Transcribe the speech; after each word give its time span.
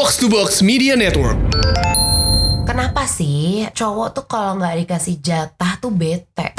Box 0.00 0.16
to 0.16 0.32
Box 0.32 0.64
Media 0.64 0.96
Network. 0.96 1.36
Kenapa 2.64 3.04
sih 3.04 3.68
cowok 3.76 4.16
tuh 4.16 4.24
kalau 4.24 4.56
nggak 4.56 4.88
dikasih 4.88 5.20
jatah 5.20 5.76
tuh 5.76 5.92
bete? 5.92 6.56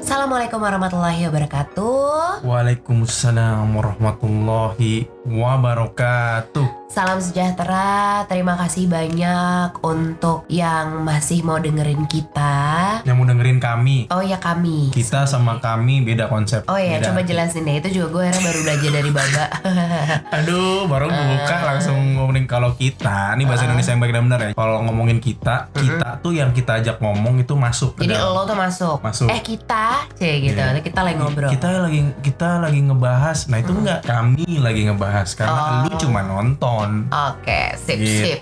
Assalamualaikum 0.00 0.56
warahmatullahi 0.56 1.28
wabarakatuh. 1.28 2.48
Waalaikumsalam 2.48 3.76
warahmatullahi 3.76 5.04
wabarakatuh. 5.28 6.81
Salam 6.92 7.16
sejahtera. 7.16 8.20
Terima 8.28 8.52
kasih 8.52 8.84
banyak 8.84 9.80
untuk 9.80 10.44
yang 10.46 11.00
masih 11.00 11.40
mau 11.40 11.56
dengerin 11.56 12.04
kita. 12.04 13.00
Yang 13.02 13.16
mau 13.16 13.24
dengerin 13.24 13.56
kami, 13.58 14.12
Oh 14.12 14.20
ya 14.20 14.36
kami. 14.36 14.92
kita 14.92 15.24
sama 15.24 15.56
kami 15.56 16.04
beda 16.04 16.28
konsep. 16.28 16.68
Oh 16.68 16.76
ya, 16.76 17.00
beda 17.00 17.08
coba 17.08 17.20
jelasin 17.24 17.64
deh. 17.64 17.80
Itu 17.80 17.88
juga 17.90 18.06
gue 18.12 18.22
akhirnya 18.28 18.44
baru 18.44 18.60
belajar 18.60 18.90
dari 18.92 19.10
Baba. 19.10 19.44
Aduh, 20.36 20.84
baru 20.84 21.08
buka 21.08 21.54
Ah. 21.54 21.60
langsung 21.72 21.96
ngomongin 22.12 22.44
kalau 22.44 22.76
kita. 22.76 23.32
Ini 23.32 23.44
bahasa 23.44 23.64
Indonesia 23.64 23.88
yang 23.88 24.02
baik 24.02 24.12
dan 24.12 24.22
benar 24.28 24.40
ya. 24.42 24.50
Kalau 24.52 24.76
ngomongin 24.84 25.16
kita, 25.18 25.72
kita 25.72 26.20
tuh 26.20 26.36
yang 26.36 26.52
kita 26.52 26.76
ajak 26.76 27.00
ngomong 27.00 27.40
itu 27.40 27.56
masuk 27.56 27.96
Jadi 27.96 28.12
lo 28.12 28.44
tuh 28.44 28.52
masuk. 28.54 29.00
Masuk. 29.00 29.32
Eh 29.32 29.40
kita, 29.40 30.04
cie 30.12 30.44
gitu. 30.44 30.60
Iya. 30.60 30.76
Kita 30.78 31.00
lagi 31.00 31.16
ngobrol. 31.16 31.48
Kita 31.48 31.68
lagi 31.80 32.00
kita 32.20 32.60
lagi 32.60 32.80
ngebahas. 32.84 33.48
Nah, 33.48 33.58
itu 33.58 33.72
enggak 33.72 34.04
kami 34.04 34.60
lagi 34.60 34.84
ngebahas 34.84 35.28
karena 35.32 35.56
Oh. 35.56 35.88
lu 35.88 35.96
cuma 35.96 36.20
nonton. 36.20 36.81
Oke, 37.12 37.76
sip 37.76 37.98
sip. 38.24 38.40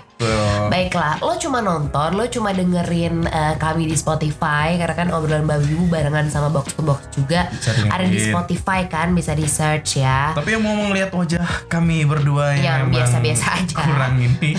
Baiklah, 0.71 1.17
lo 1.19 1.33
cuma 1.37 1.59
nonton, 1.59 2.15
lo 2.15 2.25
cuma 2.27 2.53
dengerin 2.53 3.25
eh, 3.27 3.55
kami 3.57 3.89
di 3.89 3.95
Spotify 3.97 4.77
karena 4.77 4.95
kan 4.95 5.07
obrolan 5.13 5.45
babi 5.45 5.73
bu 5.73 5.85
barengan 5.89 6.27
sama 6.29 6.47
box 6.51 6.73
to 6.77 6.83
box 6.85 7.09
juga 7.13 7.49
ada 7.89 8.05
di 8.05 8.19
Spotify 8.19 8.85
kan, 8.87 9.13
bisa 9.13 9.33
di 9.33 9.45
search 9.45 10.01
ya. 10.01 10.31
Tapi 10.37 10.57
yang 10.57 10.63
mau 10.63 10.75
ngeliat 10.75 11.11
wajah 11.11 11.67
kami 11.67 12.05
berdua 12.05 12.55
yang, 12.57 12.87
Yang 12.87 13.01
biasa-biasa 13.01 13.45
aja. 13.61 13.75
Kurang 13.75 14.15
ini. 14.19 14.51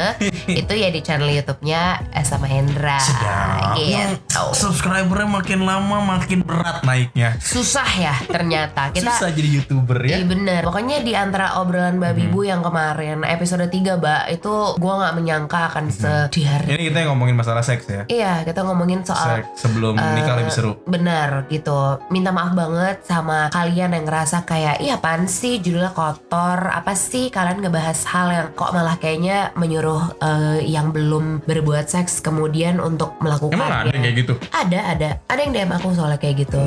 Itu 0.60 0.72
ya 0.74 0.88
di 0.90 1.00
channel 1.04 1.30
YouTube-nya 1.30 2.12
eh, 2.12 2.24
sama 2.26 2.46
Hendra. 2.50 2.98
Sedap. 2.98 3.76
Gitu. 3.78 4.44
Subscribernya 4.56 5.28
makin 5.28 5.60
lama 5.64 5.98
makin 6.02 6.42
berat 6.42 6.82
naiknya. 6.82 7.36
Susah 7.38 7.88
ya 7.96 8.14
ternyata. 8.26 8.90
Kita 8.90 9.14
Susah 9.14 9.30
jadi 9.32 9.48
youtuber 9.60 9.98
ya. 10.04 10.20
Iya 10.20 10.26
bener 10.26 10.62
Pokoknya 10.66 10.98
di 11.02 11.12
antara 11.14 11.58
obrolan 11.62 11.96
babi 11.98 12.26
bu 12.28 12.44
yang 12.46 12.60
kemarin 12.60 13.22
Episode 13.24 13.66
3 13.70 13.98
mbak 14.00 14.22
Itu 14.34 14.76
gua 14.76 14.92
nggak 15.00 15.09
menyangka 15.14 15.70
akan 15.72 15.90
sedihar 15.90 16.66
Ini 16.66 16.90
kita 16.90 16.98
yang 17.04 17.10
ngomongin 17.14 17.36
masalah 17.36 17.62
seks 17.64 17.84
ya. 17.88 18.02
Iya 18.06 18.46
kita 18.46 18.62
ngomongin 18.66 19.02
soal 19.02 19.42
Seks 19.42 19.66
sebelum 19.66 19.96
nikah 19.96 20.34
lebih 20.38 20.52
seru. 20.52 20.72
Benar 20.86 21.46
gitu. 21.50 22.00
Minta 22.10 22.30
maaf 22.30 22.52
banget 22.54 23.02
sama 23.06 23.50
kalian 23.52 23.94
yang 23.94 24.04
ngerasa 24.06 24.44
kayak 24.44 24.82
Ih 24.82 24.94
apaan 24.94 25.26
sih? 25.26 25.58
Judulnya 25.60 25.92
kotor. 25.92 26.70
Apa 26.70 26.94
sih 26.96 27.28
kalian 27.28 27.62
ngebahas 27.62 27.98
hal 28.10 28.28
yang 28.30 28.48
Kok 28.54 28.70
malah 28.74 28.96
kayaknya 28.98 29.52
menyuruh 29.54 30.18
eh, 30.22 30.58
Yang 30.66 30.86
belum 30.96 31.24
berbuat 31.44 31.86
seks 31.90 32.22
Kemudian 32.24 32.78
untuk 32.78 33.18
melakukannya? 33.20 33.60
Emang 33.60 33.80
ada 33.86 33.90
yang 33.92 34.04
kayak 34.04 34.16
gitu? 34.16 34.34
Ada 34.50 34.78
ada. 34.96 35.10
Ada 35.28 35.40
yang 35.46 35.52
DM 35.54 35.72
aku 35.74 35.88
soalnya 35.94 36.18
kayak 36.18 36.46
gitu 36.46 36.60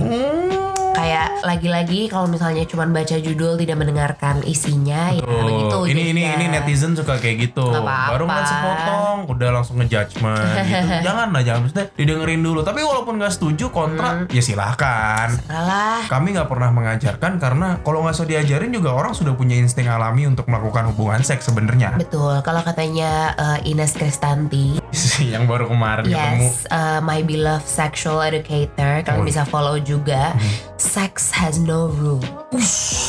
Kayak 0.94 1.42
lagi-lagi 1.42 2.06
kalau 2.06 2.26
misalnya 2.26 2.64
cuman 2.64 2.90
baca 2.90 3.18
judul 3.18 3.58
tidak 3.58 3.76
mendengarkan 3.76 4.46
isinya 4.46 5.10
ya 5.10 5.20
Tuh, 5.20 5.42
begitu 5.42 5.78
ini 5.90 6.02
ini 6.08 6.22
jadinya. 6.22 6.34
ini 6.36 6.46
netizen 6.54 6.94
suka 6.94 7.18
kayak 7.18 7.38
gitu. 7.44 7.66
Nggak 7.66 7.82
apa-apa. 7.82 8.10
Baru 8.14 8.24
ngeliat 8.24 8.46
sepotong 8.46 9.18
udah 9.28 9.50
langsung 9.52 9.76
ngejudgment 9.78 10.38
gitu. 10.62 10.88
jangan 11.06 11.28
lah, 11.30 11.42
jangan 11.42 11.60
maksudnya 11.64 11.86
didengerin 11.92 12.42
dulu. 12.42 12.60
Tapi 12.62 12.80
walaupun 12.80 13.14
nggak 13.18 13.34
setuju 13.34 13.66
kontra, 13.70 14.06
Hmm. 14.14 14.30
ya 14.30 14.44
silahkan. 14.44 15.28
Salah 15.44 16.06
Kami 16.06 16.28
nggak 16.32 16.46
pernah 16.46 16.70
mengajarkan 16.70 17.32
karena 17.38 17.68
kalau 17.82 18.04
nggak 18.04 18.14
usah 18.14 18.28
diajarin 18.28 18.70
juga 18.70 18.94
orang 18.94 19.12
sudah 19.12 19.34
punya 19.34 19.56
insting 19.56 19.88
alami 19.88 20.28
untuk 20.28 20.46
melakukan 20.46 20.94
hubungan 20.94 21.20
seks 21.20 21.48
sebenarnya. 21.48 21.98
Betul, 21.98 22.38
kalau 22.42 22.62
katanya 22.62 23.34
eh, 23.34 23.72
Ines 23.72 23.96
Kristanti, 23.96 24.83
yang 25.22 25.44
baru 25.44 25.68
kemarin 25.68 26.04
ketemu. 26.04 26.46
yes, 26.46 26.66
eh, 26.66 27.00
my 27.00 27.22
beloved 27.22 27.62
sexual 27.64 28.18
educator, 28.20 29.02
kalian 29.02 29.22
Oh. 29.22 29.28
bisa 29.28 29.44
follow 29.44 29.78
juga. 29.78 30.34
Hmm. 30.34 30.54
Sex 30.76 31.30
has 31.32 31.58
no 31.58 31.88
rule. 31.90 32.24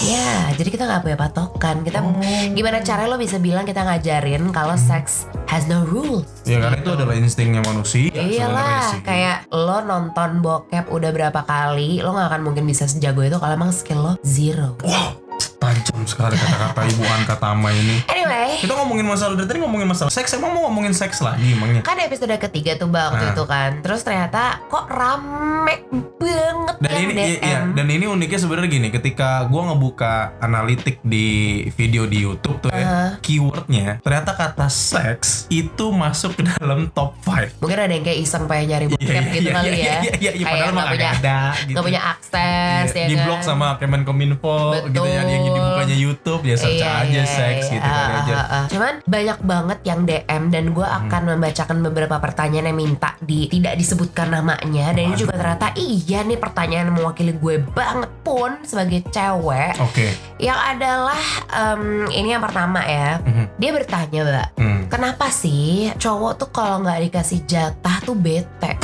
Ya, 0.02 0.52
jadi 0.52 0.68
kita 0.68 0.84
nggak 0.84 1.02
punya 1.02 1.18
patokan. 1.18 1.76
Kita 1.80 1.98
Oh. 2.00 2.12
gimana 2.50 2.80
cara 2.80 3.04
lo 3.04 3.16
bisa 3.16 3.36
bilang 3.36 3.62
kita 3.62 3.82
ngajarin 3.82 4.48
kalau 4.50 4.74
sex 4.74 5.24
has 5.46 5.64
no 5.64 5.84
rules? 5.84 6.28
Ya 6.42 6.58
karena 6.58 6.78
itu 6.78 6.90
adalah 6.90 7.14
instingnya 7.14 7.62
manusia. 7.62 8.10
Iyalah, 8.10 8.90
sih. 8.90 9.00
kayak 9.00 9.48
lo 9.50 9.80
nonton 9.80 10.40
bokep 10.40 10.88
udah 10.88 11.10
berapa 11.10 11.40
kali, 11.42 12.00
lo 12.00 12.12
nggak 12.12 12.28
akan 12.30 12.42
mungkin 12.42 12.64
bisa 12.64 12.84
sejago 12.84 13.20
itu 13.20 13.36
kalau 13.36 13.54
emang 13.54 13.70
skill 13.70 14.00
lo 14.02 14.12
zero. 14.22 14.76
Wow, 14.80 15.16
tajam 15.58 16.04
sekali 16.04 16.36
kata-kata 16.36 16.80
Ibu 16.86 17.02
Anka 17.06 17.36
Tama 17.38 17.68
ini. 17.70 17.96
Anyway, 18.06 18.43
Kita 18.56 18.72
ngomongin 18.74 19.04
masalah 19.04 19.34
dari 19.34 19.46
tadi 19.46 19.58
ngomongin 19.58 19.86
masalah 19.86 20.10
seks, 20.10 20.30
emang 20.32 20.50
mau 20.50 20.62
ngomongin 20.64 20.92
seks 20.92 21.18
lagi 21.18 21.52
emangnya? 21.52 21.82
kan 21.82 21.96
episode 21.98 22.30
ketiga 22.36 22.74
tuh 22.74 22.86
bang 22.86 23.10
waktu 23.10 23.24
Nah. 23.24 23.32
itu 23.32 23.44
kan, 23.44 23.70
terus 23.80 24.00
ternyata 24.00 24.42
kok 24.64 24.86
rame 24.86 25.74
banget 26.14 26.74
Dan 26.76 26.92
ini 26.94 27.12
DM. 27.12 27.18
iya, 27.18 27.38
iya, 27.40 27.58
dan 27.68 27.86
ini 27.86 28.04
uniknya 28.04 28.38
sebenarnya 28.38 28.70
gini, 28.70 28.88
ketika 28.90 29.28
gua 29.44 29.68
ngebuka 29.68 30.12
analitik 30.38 31.00
di 31.00 31.26
video 31.70 32.04
di 32.04 32.18
YouTube 32.20 32.58
tuh 32.60 32.70
ya, 32.70 33.16
keywordnya 33.18 33.98
ternyata 34.00 34.32
kata 34.32 34.66
seks 34.66 35.46
itu 35.48 35.90
masuk 35.90 36.34
ke 36.34 36.42
dalam 36.50 36.90
top 36.90 37.16
5 37.20 37.58
Mungkin 37.58 37.78
ada 37.78 37.90
yang 37.90 38.02
kayak 38.02 38.18
iseng 38.20 38.44
pengen 38.44 38.66
nyari 38.70 38.86
bokep 38.88 39.24
gitu 39.32 39.48
kali 39.50 39.68
ya. 39.70 39.74
Iya, 39.74 39.92
iya, 39.94 40.12
iya, 40.12 40.30
Kayak 40.34 40.44
padahal 40.46 40.70
mah 40.70 40.74
nggak 40.76 40.92
punya 40.92 41.08
ada 41.10 41.38
gitu. 41.56 41.72
nggak 41.72 41.84
punya 41.84 42.00
akses 42.06 42.86
Iya, 42.86 42.96
ya 42.96 43.06
di 43.06 43.14
kan. 43.14 43.24
blog 43.24 43.40
sama 43.42 43.66
Kemenkominfo 43.76 44.56
gitu 44.86 45.00
ya 45.02 45.22
yang 45.24 45.42
dibukanya 45.46 45.96
YouTube 45.96 46.42
ya 46.42 46.56
search 46.56 46.76
Iya, 46.76 46.90
aja 47.00 47.10
iya, 47.14 47.24
seks 47.26 47.64
iya. 47.66 47.74
gitu 47.74 47.88
Ah, 47.90 48.08
aja. 48.18 48.34
Hmm. 48.44 48.56
ah. 48.56 48.66
Cuman 48.68 48.92
banyak 49.04 49.38
banget 49.40 49.78
yang 49.82 50.00
DM 50.02 50.42
dan 50.48 50.64
gue 50.70 50.84
akan 50.84 51.20
membacakan 51.26 51.76
beberapa 51.82 52.16
pertanyaan 52.16 52.66
yang 52.66 52.78
minta 52.78 53.14
di 53.18 53.46
tidak 53.46 53.74
disebutkan 53.74 54.30
namanya 54.30 54.90
dan 54.90 55.02
ini 55.04 55.14
juga 55.14 55.34
ternyata 55.34 55.70
iya 55.74 56.20
nih 56.20 56.36
pertanyaan 56.36 56.90
mewakili 56.90 57.32
gue 57.32 57.54
banget 57.70 58.10
pun 58.20 58.58
sebagai 58.62 59.00
cewek 59.06 59.74
Oke. 59.78 60.06
yang 60.38 60.56
adalah 60.56 61.18
em, 61.48 62.04
ini 62.10 62.30
yang 62.30 62.40
pertama 62.40 62.80
ya 62.80 63.18
Mhm. 63.20 63.44
dia 63.56 63.70
bertanya 63.70 64.20
mbak 64.22 64.46
Hmm. 64.54 64.80
kenapa 64.88 65.26
sih 65.28 65.90
cowok 65.94 66.32
tuh 66.36 66.48
kalau 66.50 66.80
nggak 66.80 66.98
dikasih 67.04 67.38
jatah 67.44 67.96
tuh 68.00 68.14
bete 68.14 68.70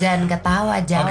jangan 0.00 0.22
ketawa 0.26 0.76
jawab 0.82 1.10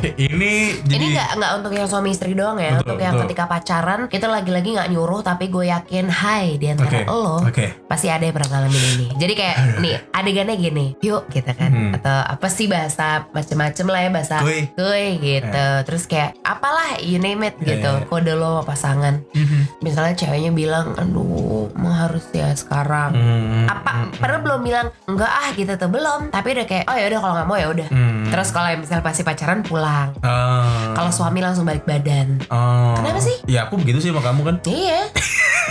Ini 0.00 0.52
jadi 0.80 0.94
ini 0.94 1.06
nggak 1.12 1.28
nggak 1.34 1.52
untuk 1.56 1.72
yang 1.72 1.86
suami 1.86 2.10
istri 2.10 2.32
doang 2.32 2.56
ya, 2.56 2.74
Betul, 2.74 2.82
untuk 2.86 2.98
yang 2.98 3.14
betul. 3.14 3.24
ketika 3.26 3.44
pacaran 3.46 4.00
kita 4.06 4.26
lagi-lagi 4.26 4.68
nggak 4.72 4.88
nyuruh 4.88 5.20
tapi 5.20 5.46
gue 5.46 5.64
yakin 5.66 6.06
hai 6.06 6.54
di 6.54 6.66
antara 6.68 6.88
Oke. 6.88 7.00
lo 7.04 7.42
Oke. 7.42 7.66
pasti 7.84 8.06
ada 8.06 8.22
yang 8.22 8.32
pernah 8.32 8.50
ngalamin 8.50 8.82
ini. 8.94 9.06
Jadi 9.14 9.32
kayak 9.34 9.56
nih 9.78 9.94
adegannya 10.10 10.56
gini, 10.56 10.86
yuk 11.00 11.26
gitu 11.28 11.50
kan, 11.50 11.70
Hmm. 11.70 11.92
atau 11.94 12.18
apa 12.28 12.46
sih 12.46 12.66
bahasa 12.66 13.26
macem-macem 13.30 13.84
lah 13.84 14.00
ya 14.00 14.10
bahasa 14.10 14.36
Kuy. 14.40 14.70
kuy 14.72 15.06
gitu. 15.18 15.66
Terus 15.84 16.02
kayak 16.04 16.38
apalah 16.42 16.98
you 16.98 17.18
name 17.18 17.42
it 17.42 17.54
Ya, 17.58 17.74
gitu, 17.74 17.90
ya, 17.90 18.00
ya. 18.00 18.06
kode 18.06 18.32
lo 18.32 18.48
sama 18.50 18.62
pasangan. 18.64 19.14
Mhm. 19.32 19.60
Misalnya 19.80 20.14
ceweknya 20.14 20.50
bilang, 20.50 20.94
aduh 20.94 21.26
mau 21.74 21.90
harus 21.90 22.24
ya 22.30 22.50
sekarang. 22.52 23.12
Hmm. 23.12 23.66
Apa? 23.66 24.14
Padahal 24.14 24.40
belum 24.40 24.60
bilang 24.62 24.86
enggak 25.04 25.28
ah 25.28 25.48
gitu 25.52 25.72
tuh 25.74 25.88
belum. 25.88 26.30
Tapi 26.30 26.48
udah 26.52 26.66
kayak 26.66 26.84
oh 26.84 26.94
ya 26.94 27.06
udah 27.06 27.18
kalau 27.18 27.34
nggak 27.34 27.48
mau 27.48 27.56
ya 27.56 27.68
udah. 27.68 27.88
Hmm. 27.88 28.24
Terus 28.28 28.48
kalau 28.50 28.68
yang 28.68 28.80
misalnya 28.80 29.02
pasti 29.02 29.22
pacaran 29.22 29.60
pulang. 29.60 29.87
Ah. 30.22 30.92
Kalau 30.94 31.10
suami 31.12 31.40
langsung 31.40 31.64
balik 31.64 31.84
badan. 31.88 32.42
Oh. 32.52 32.94
Kenapa 32.98 33.20
sih? 33.22 33.36
Ya 33.46 33.68
aku 33.68 33.80
begitu 33.80 33.98
sih 34.02 34.10
sama 34.10 34.22
kamu 34.24 34.40
kan. 34.44 34.56
Iya. 34.66 35.08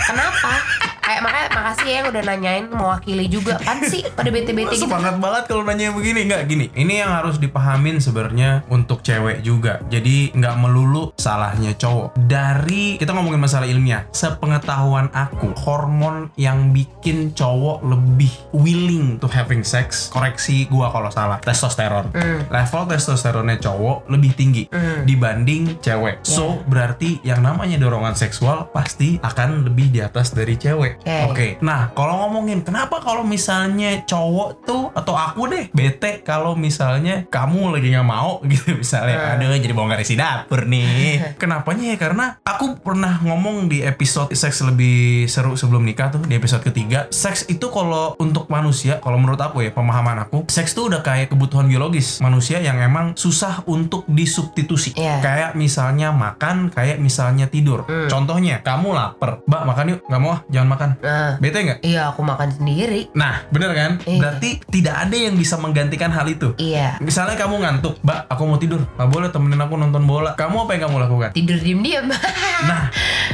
Kenapa? 0.08 0.52
Kayak 1.08 1.24
makanya 1.24 1.48
makasih 1.56 1.86
ya 1.88 1.94
yang 1.96 2.06
udah 2.12 2.22
nanyain 2.28 2.64
mewakili 2.68 3.24
juga 3.32 3.56
kan 3.64 3.80
sih 3.88 4.04
pada 4.12 4.28
bete-bete 4.28 4.76
gitu. 4.76 4.84
Semangat 4.84 5.16
banget 5.16 5.48
kalau 5.48 5.64
nanya 5.64 5.88
yang 5.88 5.96
begini 5.96 6.28
nggak 6.28 6.42
gini. 6.44 6.66
Ini 6.76 6.94
yang 7.00 7.10
harus 7.16 7.40
dipahamin 7.40 7.96
sebenarnya 7.96 8.68
untuk 8.68 9.00
cewek 9.00 9.40
juga. 9.40 9.80
Jadi 9.88 10.36
nggak 10.36 10.54
melulu 10.60 11.16
salahnya 11.16 11.72
cowok. 11.80 12.12
Dari 12.28 13.00
kita 13.00 13.16
ngomongin 13.16 13.40
masalah 13.40 13.64
ilmiah, 13.64 14.04
sepengetahuan 14.12 15.08
aku, 15.16 15.56
hormon 15.56 16.28
yang 16.36 16.76
bikin 16.76 17.32
cowok 17.32 17.80
lebih 17.88 18.28
willing 18.52 19.16
to 19.16 19.32
having 19.32 19.64
sex, 19.64 20.12
koreksi 20.12 20.68
gua 20.68 20.92
kalau 20.92 21.08
salah, 21.08 21.40
testosteron. 21.40 22.12
Hmm. 22.12 22.44
Level 22.52 22.84
testosteronnya 22.84 23.56
cowok 23.56 24.12
lebih 24.12 24.36
tinggi 24.36 24.68
Hmm. 24.68 25.08
dibanding 25.08 25.80
cewek. 25.80 26.20
So 26.20 26.60
berarti 26.68 27.24
yang 27.24 27.40
namanya 27.40 27.80
dorongan 27.80 28.12
seksual 28.12 28.68
pasti 28.76 29.16
akan 29.24 29.64
lebih 29.64 29.88
di 29.88 30.04
atas 30.04 30.36
dari 30.36 30.52
cewek. 30.60 30.97
Oke. 31.02 31.18
Oke. 31.30 31.46
Nah, 31.62 31.94
kalau 31.94 32.26
ngomongin 32.26 32.60
kenapa 32.66 32.98
kalau 32.98 33.22
misalnya 33.22 34.02
cowok 34.04 34.50
tuh 34.66 34.84
atau 34.92 35.14
aku 35.14 35.48
deh 35.48 35.64
bete 35.70 36.20
kalau 36.26 36.58
misalnya 36.58 37.24
kamu 37.30 37.78
lagi 37.78 37.94
nggak 37.94 38.08
mau 38.08 38.40
gitu 38.50 38.74
misalnya. 38.78 39.36
Hmm. 39.36 39.40
Aduh, 39.40 39.58
jadi 39.58 39.74
bongkar 39.74 40.00
isi 40.02 40.18
dapur 40.18 40.66
nih. 40.66 41.20
Kenapanya 41.42 41.94
ya? 41.94 41.96
Karena 41.96 42.38
aku 42.42 42.80
pernah 42.82 43.22
ngomong 43.22 43.70
di 43.70 43.80
episode 43.84 44.34
seks 44.34 44.60
lebih 44.66 45.30
seru 45.30 45.54
sebelum 45.54 45.86
nikah 45.86 46.12
tuh 46.12 46.22
di 46.26 46.34
episode 46.34 46.62
ketiga. 46.66 47.06
Seks 47.08 47.46
itu 47.48 47.70
kalau 47.70 48.18
untuk 48.18 48.50
manusia, 48.50 48.98
kalau 48.98 49.16
menurut 49.16 49.40
aku 49.40 49.64
ya 49.64 49.70
pemahaman 49.70 50.26
aku, 50.26 50.44
seks 50.50 50.74
tuh 50.74 50.90
udah 50.90 51.00
kayak 51.00 51.30
kebutuhan 51.32 51.70
biologis 51.70 52.18
manusia 52.18 52.58
yang 52.58 52.80
emang 52.82 53.14
susah 53.14 53.62
untuk 53.68 54.04
disubstitusi. 54.08 54.94
Iya. 54.98 55.20
Kayak 55.22 55.50
misalnya 55.54 56.10
makan, 56.10 56.72
kayak 56.72 56.98
misalnya 56.98 57.46
tidur. 57.46 57.84
Hmm. 57.86 58.08
Contohnya, 58.10 58.60
kamu 58.64 58.92
lapar, 58.92 59.44
mbak 59.46 59.62
makan 59.64 59.84
yuk, 59.94 60.00
nggak 60.08 60.20
mau 60.20 60.32
ah, 60.34 60.40
jangan 60.50 60.68
makan. 60.68 60.87
Nah, 60.98 61.36
Bete 61.36 61.58
nggak? 61.60 61.78
iya 61.82 62.08
aku 62.08 62.20
makan 62.22 62.48
sendiri. 62.50 63.12
Nah, 63.12 63.44
bener 63.48 63.70
kan? 63.72 63.92
Iya. 64.04 64.18
Berarti 64.18 64.50
tidak 64.64 64.94
ada 64.98 65.16
yang 65.16 65.34
bisa 65.34 65.56
menggantikan 65.56 66.08
hal 66.08 66.26
itu. 66.26 66.54
Iya. 66.56 66.96
Misalnya 66.98 67.34
kamu 67.34 67.60
ngantuk, 67.60 68.00
mbak, 68.00 68.26
aku 68.26 68.42
mau 68.44 68.56
tidur. 68.56 68.80
Nggak 68.94 69.08
boleh 69.08 69.28
temenin 69.28 69.60
aku 69.60 69.74
nonton 69.74 70.02
bola. 70.02 70.32
Kamu 70.34 70.64
apa 70.64 70.70
yang 70.72 70.82
kamu 70.86 70.96
lakukan? 71.00 71.30
Tidur 71.32 71.58
diem-diem. 71.58 72.06
Nah, 72.58 72.90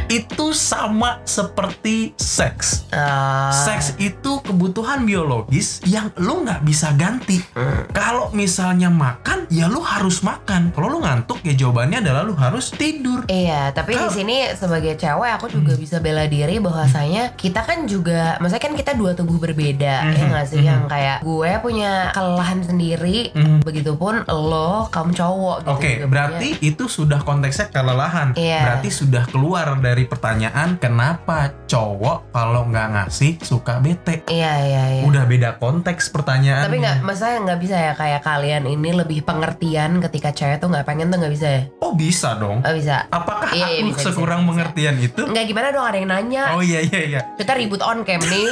itu 0.07 0.53
sama 0.53 1.17
seperti 1.25 2.13
seks. 2.15 2.85
Ah. 2.91 3.49
Seks 3.51 3.97
itu 3.97 4.37
kebutuhan 4.39 5.03
biologis 5.03 5.81
yang 5.83 6.13
lu 6.17 6.45
nggak 6.45 6.61
bisa 6.61 6.93
ganti. 6.93 7.41
Hmm. 7.53 7.89
Kalau 7.89 8.29
misalnya 8.31 8.89
makan, 8.89 9.49
ya 9.49 9.65
lu 9.65 9.81
harus 9.81 10.21
makan. 10.21 10.77
Kalau 10.77 10.89
lu 10.89 10.99
ngantuk, 11.01 11.41
ya 11.41 11.57
jawabannya 11.57 12.05
adalah 12.05 12.21
lu 12.21 12.37
harus 12.37 12.69
tidur. 12.71 13.25
Iya, 13.27 13.73
tapi 13.73 13.93
di 13.93 13.99
Kalau- 13.99 14.13
sini 14.13 14.37
sebagai 14.53 14.93
cewek 14.95 15.31
aku 15.35 15.49
juga 15.49 15.73
Hmm. 15.73 15.81
bisa 15.81 15.97
bela 15.99 16.29
diri 16.29 16.61
bahwasanya 16.61 17.33
kita 17.45 17.61
kan 17.61 17.85
juga, 17.85 18.41
maksudnya 18.41 18.65
kan 18.65 18.73
kita 18.73 18.93
dua 18.95 19.13
tubuh 19.13 19.37
berbeda, 19.37 19.95
ya 20.01 20.17
Mhm, 20.17 20.33
nggak 20.33 20.47
sih? 20.49 20.59
mhm. 20.59 20.65
Yang 20.65 20.83
kayak 20.89 21.17
gue 21.21 21.51
punya 21.61 21.93
kelelahan 22.11 22.61
sendiri, 22.61 23.19
Mhm. 23.31 23.61
begitupun 23.61 24.15
lo, 24.27 24.89
kamu 24.89 25.13
cowok 25.13 25.57
gitu. 25.61 25.71
Oke, 25.71 25.91
juga 25.95 26.07
berarti 26.07 26.49
itu 26.59 26.85
sudah 26.87 27.21
konteksnya 27.21 27.69
kelelahan. 27.69 28.33
Iya. 28.33 28.65
Berarti 28.65 28.89
sudah 28.89 29.29
keluar 29.29 29.77
dari 29.77 30.05
pertanyaan 30.05 30.81
kenapa 30.81 31.53
cowok 31.67 32.33
kalau 32.33 32.65
nggak 32.65 32.89
ngasih 32.97 33.37
suka 33.39 33.77
bete. 33.77 34.25
punya. 34.25 34.33
Iya, 34.33 34.53
iya, 34.63 34.83
iya. 34.91 35.03
Udah 35.05 35.25
beda 35.25 35.59
konteks 35.59 36.09
pertanyaannya. 36.09 36.65
Tapi 36.65 36.77
nggak, 36.79 36.97
maksudnya 37.03 37.37
nggak 37.43 37.61
bisa 37.61 37.77
ya 37.77 37.93
kayak 37.93 38.23
kalian 38.23 38.65
ini 38.65 38.91
lebih 38.95 39.21
pengertian 39.21 40.01
ketika 40.01 40.31
cewek 40.31 40.57
tuh 40.57 40.71
nggak 40.71 40.87
pengen 40.87 41.11
tuh 41.11 41.19
nggak 41.19 41.35
bisa 41.35 41.49
ya? 41.51 41.63
Oh 41.79 41.93
bisa 41.93 42.39
dong. 42.39 42.63
Nggak 42.63 42.77
bisa. 42.79 42.97
Apakah 43.11 43.51
Iya, 43.51 43.67
iya, 43.69 43.81
aku 43.83 43.91
bisa, 43.91 44.01
bisa, 44.01 44.09
sekurang 44.11 44.41
bisa. 44.41 44.49
pengertian 44.49 44.97
itu? 44.99 45.23
Nggak 45.23 45.45
gimana 45.45 45.69
dong 45.69 45.85
ada 45.85 45.99
yang 45.99 46.09
nanya. 46.09 46.43
Oh 46.55 46.63
iya 46.63 46.81
iya 46.81 47.01
iya. 47.05 47.21
Kita 47.35 47.53
ribut 47.55 47.81
on 47.81 48.03
cam 48.03 48.23
nih. 48.23 48.47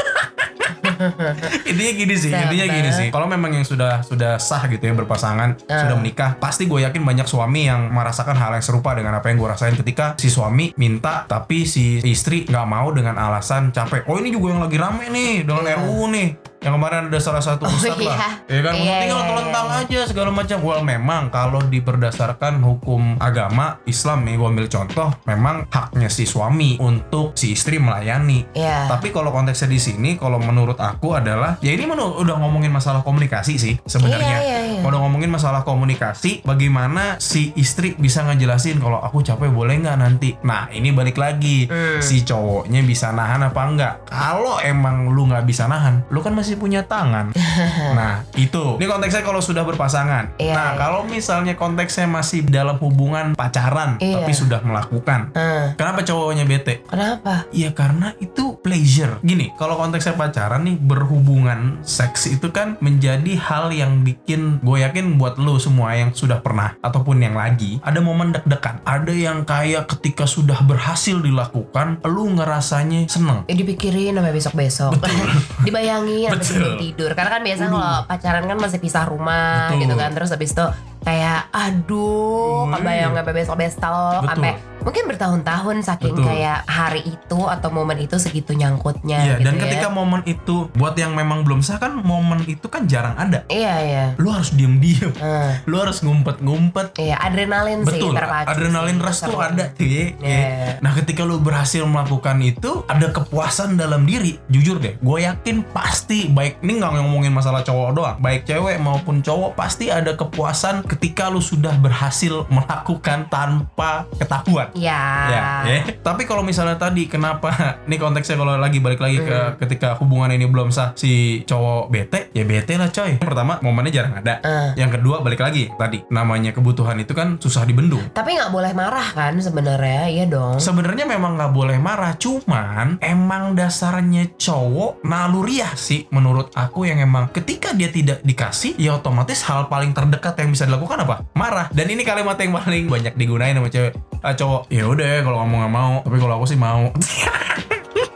Intinya 1.70 1.92
gini 1.94 2.14
sih, 2.14 2.30
intinya 2.30 2.66
gini 2.68 2.90
sih. 2.90 3.08
Kalau 3.10 3.26
memang 3.26 3.50
yang 3.52 3.62
sudah 3.62 4.02
sudah 4.02 4.38
sah 4.38 4.66
gitu 4.66 4.82
ya 4.82 4.94
berpasangan, 4.94 5.58
Ah. 5.66 5.86
sudah 5.86 5.96
menikah, 5.96 6.34
pasti 6.36 6.66
gue 6.66 6.82
yakin 6.82 7.02
banyak 7.02 7.24
suami 7.24 7.66
yang 7.66 7.86
merasakan 7.88 8.34
hal 8.34 8.50
yang 8.52 8.62
serupa 8.62 8.92
dengan 8.92 9.14
apa 9.14 9.30
yang 9.30 9.38
gue 9.38 9.48
rasain 9.48 9.74
ketika 9.74 10.14
si 10.16 10.28
suami 10.28 10.74
minta 10.76 11.24
tapi 11.24 11.64
si 11.64 12.02
istri 12.02 12.44
nggak 12.44 12.66
mau 12.66 12.90
dengan 12.90 13.14
alasan 13.16 13.70
capek. 13.70 14.06
Oh 14.06 14.18
ini 14.18 14.30
juga 14.30 14.54
yang 14.54 14.62
lagi 14.62 14.78
rame 14.78 15.06
nih 15.08 15.32
dengan 15.42 15.64
Iya. 15.64 15.74
RUU 15.80 16.04
nih. 16.08 16.28
Yang 16.62 16.72
kemarin 16.78 17.00
ada 17.10 17.18
salah 17.18 17.42
satu 17.42 17.66
Oh, 17.66 17.74
ustadz 17.74 17.98
iya. 17.98 18.14
lah, 18.14 18.32
ya 18.46 18.60
kan, 18.62 18.72
Iya, 18.72 18.96
tinggal 19.02 19.18
iya, 19.18 19.28
telentang 19.28 19.66
iya. 19.66 19.80
aja 19.82 20.00
segala 20.06 20.30
macam. 20.30 20.58
Well 20.62 20.82
memang 20.82 21.22
kalau 21.28 21.58
berdasarkan 21.62 22.62
hukum 22.62 23.18
agama 23.18 23.82
Islam 23.84 24.22
nih, 24.22 24.38
gue 24.38 24.48
ambil 24.48 24.66
contoh, 24.66 25.10
memang 25.24 25.66
haknya 25.68 26.06
si 26.06 26.22
suami 26.22 26.78
untuk 26.78 27.34
si 27.34 27.52
istri 27.52 27.76
melayani. 27.76 28.46
Iya. 28.54 28.86
Tapi 28.86 29.10
kalau 29.10 29.28
konteksnya 29.28 29.66
di 29.66 29.76
sini, 29.76 30.14
kalau 30.14 30.38
menurut 30.38 30.78
aku 30.78 31.12
adalah 31.12 31.58
ya 31.58 31.74
ini 31.74 31.82
menu- 31.82 32.14
udah 32.14 32.38
ngomongin 32.38 32.70
masalah 32.70 33.02
komunikasi 33.02 33.58
sih 33.58 33.74
sebenarnya. 33.82 34.38
Iya, 34.38 34.40
iya, 34.40 34.58
iya. 34.68 34.80
Kalau 34.80 35.02
ngomongin 35.02 35.28
masalah 35.28 35.62
komunikasi, 35.62 36.42
bagaimana 36.42 37.18
si 37.18 37.50
istri 37.54 37.94
bisa 37.94 38.22
ngejelasin 38.22 38.78
kalau 38.78 38.98
aku 38.98 39.20
capek 39.20 39.50
boleh 39.50 39.78
nggak 39.78 39.98
nanti? 39.98 40.38
Nah 40.40 40.70
ini 40.70 40.94
balik 40.94 41.18
lagi, 41.18 41.66
Hmm. 41.66 41.98
si 41.98 42.22
cowoknya 42.22 42.86
bisa 42.86 43.10
nahan 43.10 43.42
apa 43.42 43.60
enggak? 43.64 43.94
Kalau 44.06 44.58
emang 44.58 45.10
lu 45.10 45.26
nggak 45.26 45.42
bisa 45.42 45.66
nahan, 45.66 46.06
lu 46.08 46.22
kan 46.22 46.32
masih 46.32 46.51
punya 46.56 46.84
tangan. 46.84 47.32
nah 47.98 48.24
itu, 48.34 48.76
ini 48.78 48.86
konteksnya 48.86 49.22
kalau 49.22 49.40
sudah 49.40 49.62
berpasangan. 49.62 50.36
Iya, 50.36 50.52
nah 50.54 50.68
iya. 50.74 50.78
kalau 50.78 51.00
misalnya 51.04 51.54
konteksnya 51.54 52.06
masih 52.08 52.44
dalam 52.46 52.76
hubungan 52.78 53.34
pacaran, 53.36 53.96
Iya. 53.98 54.22
tapi 54.22 54.32
sudah 54.32 54.60
melakukan, 54.62 55.32
Ah, 55.32 55.72
kenapa 55.76 56.02
cowoknya 56.02 56.44
bete? 56.44 56.84
kenapa? 56.86 57.44
Ya 57.50 57.70
karena 57.72 58.12
itu 58.18 58.56
pleasure. 58.60 59.18
Gini, 59.20 59.50
kalau 59.56 59.76
konteksnya 59.76 60.14
pacaran 60.14 60.64
nih 60.64 60.76
berhubungan 60.78 61.82
seks 61.82 62.26
itu 62.26 62.48
kan 62.50 62.78
menjadi 62.80 63.36
hal 63.38 63.74
yang 63.74 64.02
bikin 64.02 64.62
gue 64.62 64.80
yakin 64.80 65.18
buat 65.18 65.36
lo 65.36 65.58
semua 65.58 65.94
yang 65.94 66.14
sudah 66.14 66.40
pernah 66.40 66.74
ataupun 66.80 67.20
yang 67.20 67.34
lagi 67.34 67.78
ada 67.82 67.98
momen 68.00 68.32
deg-degan. 68.32 68.80
Ada 68.82 69.12
yang 69.12 69.44
kayak 69.44 69.90
ketika 69.90 70.24
sudah 70.24 70.62
berhasil 70.64 71.18
dilakukan, 71.18 72.00
lu 72.06 72.32
ngerasanya 72.32 73.06
seneng. 73.06 73.44
Ya 73.46 73.54
dipikirin 73.54 74.16
sampai 74.16 74.32
besok-besok. 74.32 74.92
Dibayangin 75.66 76.30
Betul. 76.42 76.50
sebelum 76.58 76.74
tidur. 76.82 77.10
Karena 77.14 77.30
kan 77.38 77.42
biasa 77.46 77.62
kalau 77.70 77.92
pacaran 78.10 78.44
kan 78.50 78.58
masih 78.58 78.78
pisah 78.82 79.04
rumah 79.06 79.70
Betul. 79.70 79.80
gitu 79.86 79.94
kan. 79.96 80.10
Terus 80.12 80.30
habis 80.34 80.50
itu 80.52 80.66
kayak 81.02 81.50
aduh, 81.50 82.70
Wih. 82.70 82.78
kebayang 82.78 83.12
sampai 83.14 83.34
besok-besok 83.34 84.20
Betul. 84.22 84.28
sampai 84.30 84.52
mungkin 84.82 85.04
bertahun-tahun 85.06 85.76
saking 85.86 86.14
Betul. 86.18 86.26
kayak 86.26 86.58
hari 86.66 87.02
itu 87.06 87.38
atau 87.46 87.70
momen 87.70 88.02
itu 88.02 88.18
segitu 88.18 88.50
nyangkutnya 88.54 89.18
Iya, 89.22 89.34
gitu 89.38 89.46
dan 89.46 89.54
ya. 89.54 89.60
ketika 89.66 89.86
momen 89.94 90.22
itu 90.26 90.66
buat 90.74 90.98
yang 90.98 91.14
memang 91.14 91.46
belum 91.46 91.62
sah 91.62 91.78
kan 91.78 91.94
momen 92.02 92.42
itu 92.50 92.66
kan 92.66 92.90
jarang 92.90 93.14
ada. 93.14 93.46
Iya, 93.46 93.74
iya. 93.82 94.04
Lu 94.18 94.34
harus 94.34 94.50
diem-diem. 94.50 95.14
Ah, 95.22 95.62
Lu 95.70 95.78
harus 95.78 96.02
ngumpet-ngumpet 96.02 96.98
iya, 96.98 97.14
adrenalin 97.22 97.86
sih 97.86 97.98
Betul, 97.98 98.18
terpacu 98.18 98.48
adrenalin 98.50 98.98
sih, 98.98 99.04
rush 99.06 99.20
tuh 99.22 99.38
ada 99.38 99.64
tuh 99.70 99.86
ya. 99.86 100.04
Ya. 100.18 100.42
Nah 100.82 100.92
ketika 100.98 101.22
lu 101.22 101.38
berhasil 101.38 101.86
melakukan 101.86 102.42
itu, 102.42 102.82
ada 102.90 103.10
kepuasan 103.14 103.78
dalam 103.78 104.02
diri. 104.02 104.38
Jujur 104.50 104.82
deh, 104.82 104.98
gue 104.98 105.18
yakin 105.22 105.62
pasti 105.70 106.26
baik 106.26 106.58
ini 106.66 106.82
nggak 106.82 106.98
ngomongin 106.98 107.30
masalah 107.30 107.62
cowok 107.62 107.90
doang, 107.94 108.16
baik 108.18 108.46
cewek 108.46 108.82
maupun 108.82 109.22
cowok 109.22 109.54
pasti 109.54 109.88
ada 109.94 110.14
kepuasan 110.18 110.82
ketika 110.92 111.32
lu 111.32 111.40
sudah 111.40 111.72
berhasil 111.80 112.44
melakukan 112.52 113.24
tanpa 113.32 114.04
ketahuan. 114.20 114.68
Iya. 114.76 115.02
Ya, 115.32 115.42
ya. 115.64 115.78
Tapi 116.04 116.28
kalau 116.28 116.44
misalnya 116.44 116.76
tadi 116.76 117.08
kenapa 117.08 117.48
ini 117.88 117.96
konteksnya 117.96 118.36
kalau 118.36 118.60
lagi 118.60 118.78
balik 118.78 119.00
lagi 119.00 119.18
ke 119.18 119.30
Hmm. 119.32 119.56
ketika 119.58 119.96
hubungan 119.96 120.28
ini 120.30 120.44
belum 120.44 120.68
sah 120.68 120.92
si 120.92 121.40
cowok 121.48 121.88
bete, 121.88 122.28
ya 122.36 122.44
bete 122.44 122.76
lah 122.76 122.92
coy. 122.92 123.16
Yang 123.16 123.24
pertama 123.24 123.56
momennya 123.64 123.90
jarang 123.90 124.14
ada. 124.20 124.38
Ah. 124.44 124.70
Yang 124.76 125.00
kedua 125.00 125.24
balik 125.24 125.40
lagi 125.40 125.72
tadi 125.72 126.04
namanya 126.12 126.52
kebutuhan 126.52 127.00
itu 127.00 127.16
kan 127.16 127.40
susah 127.40 127.64
dibendung. 127.64 128.04
Tapi 128.12 128.36
nggak 128.36 128.52
boleh 128.52 128.72
marah 128.76 129.08
kan 129.16 129.40
sebenarnya, 129.40 130.12
iya 130.12 130.24
dong. 130.28 130.60
Sebenarnya 130.60 131.08
memang 131.08 131.40
nggak 131.40 131.52
boleh 131.54 131.78
marah, 131.80 132.12
cuman 132.20 133.00
emang 133.00 133.56
dasarnya 133.56 134.36
cowok 134.36 135.00
naluriah 135.02 135.72
sih 135.74 136.04
menurut 136.12 136.52
aku 136.52 136.84
yang 136.84 137.00
emang 137.00 137.32
ketika 137.32 137.72
dia 137.72 137.88
tidak 137.88 138.20
dikasih, 138.22 138.76
ya 138.76 139.00
otomatis 139.00 139.42
hal 139.48 139.66
paling 139.72 139.96
terdekat 139.96 140.36
yang 140.38 140.50
bisa 140.52 140.68
dilakukan 140.68 140.81
apa? 140.86 141.16
Marah. 141.34 141.66
Dan 141.70 141.86
ini 141.88 142.02
kalimat 142.02 142.34
yang 142.34 142.52
paling 142.52 142.86
banyak 142.88 143.14
digunain 143.14 143.54
sama 143.54 143.68
cewek. 143.68 143.92
Ah, 144.22 144.34
cowok, 144.34 144.70
ya 144.70 144.86
udah 144.86 145.22
kalau 145.22 145.38
kamu 145.42 145.54
nggak 145.62 145.74
mau, 145.74 145.92
tapi 146.02 146.16
kalau 146.18 146.34
aku 146.38 146.46
sih 146.46 146.58
mau. 146.58 146.90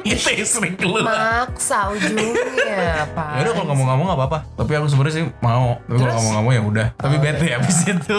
itu 0.06 0.28
yang 0.30 0.46
sering 0.46 0.74
keluar. 0.78 1.02
Maksa 1.02 1.90
ujungnya, 1.90 3.10
Pak. 3.10 3.30
Ya 3.34 3.40
udah 3.42 3.52
kalau 3.58 3.66
kamu 3.74 3.82
nggak 3.82 3.98
mau 3.98 4.04
nggak 4.06 4.18
apa-apa. 4.22 4.38
Tapi 4.54 4.70
aku 4.78 4.86
sebenarnya 4.86 5.14
sih 5.18 5.24
mau. 5.42 5.82
Tapi 5.82 5.98
kalau 5.98 6.14
kamu 6.14 6.28
nggak 6.30 6.44
mau 6.46 6.52
ya 6.54 6.62
udah. 6.62 6.86
Tapi 6.94 7.14
Oh, 7.18 7.22
bete 7.22 7.44
iya. 7.50 7.58
habis 7.58 7.78
itu. 7.82 8.18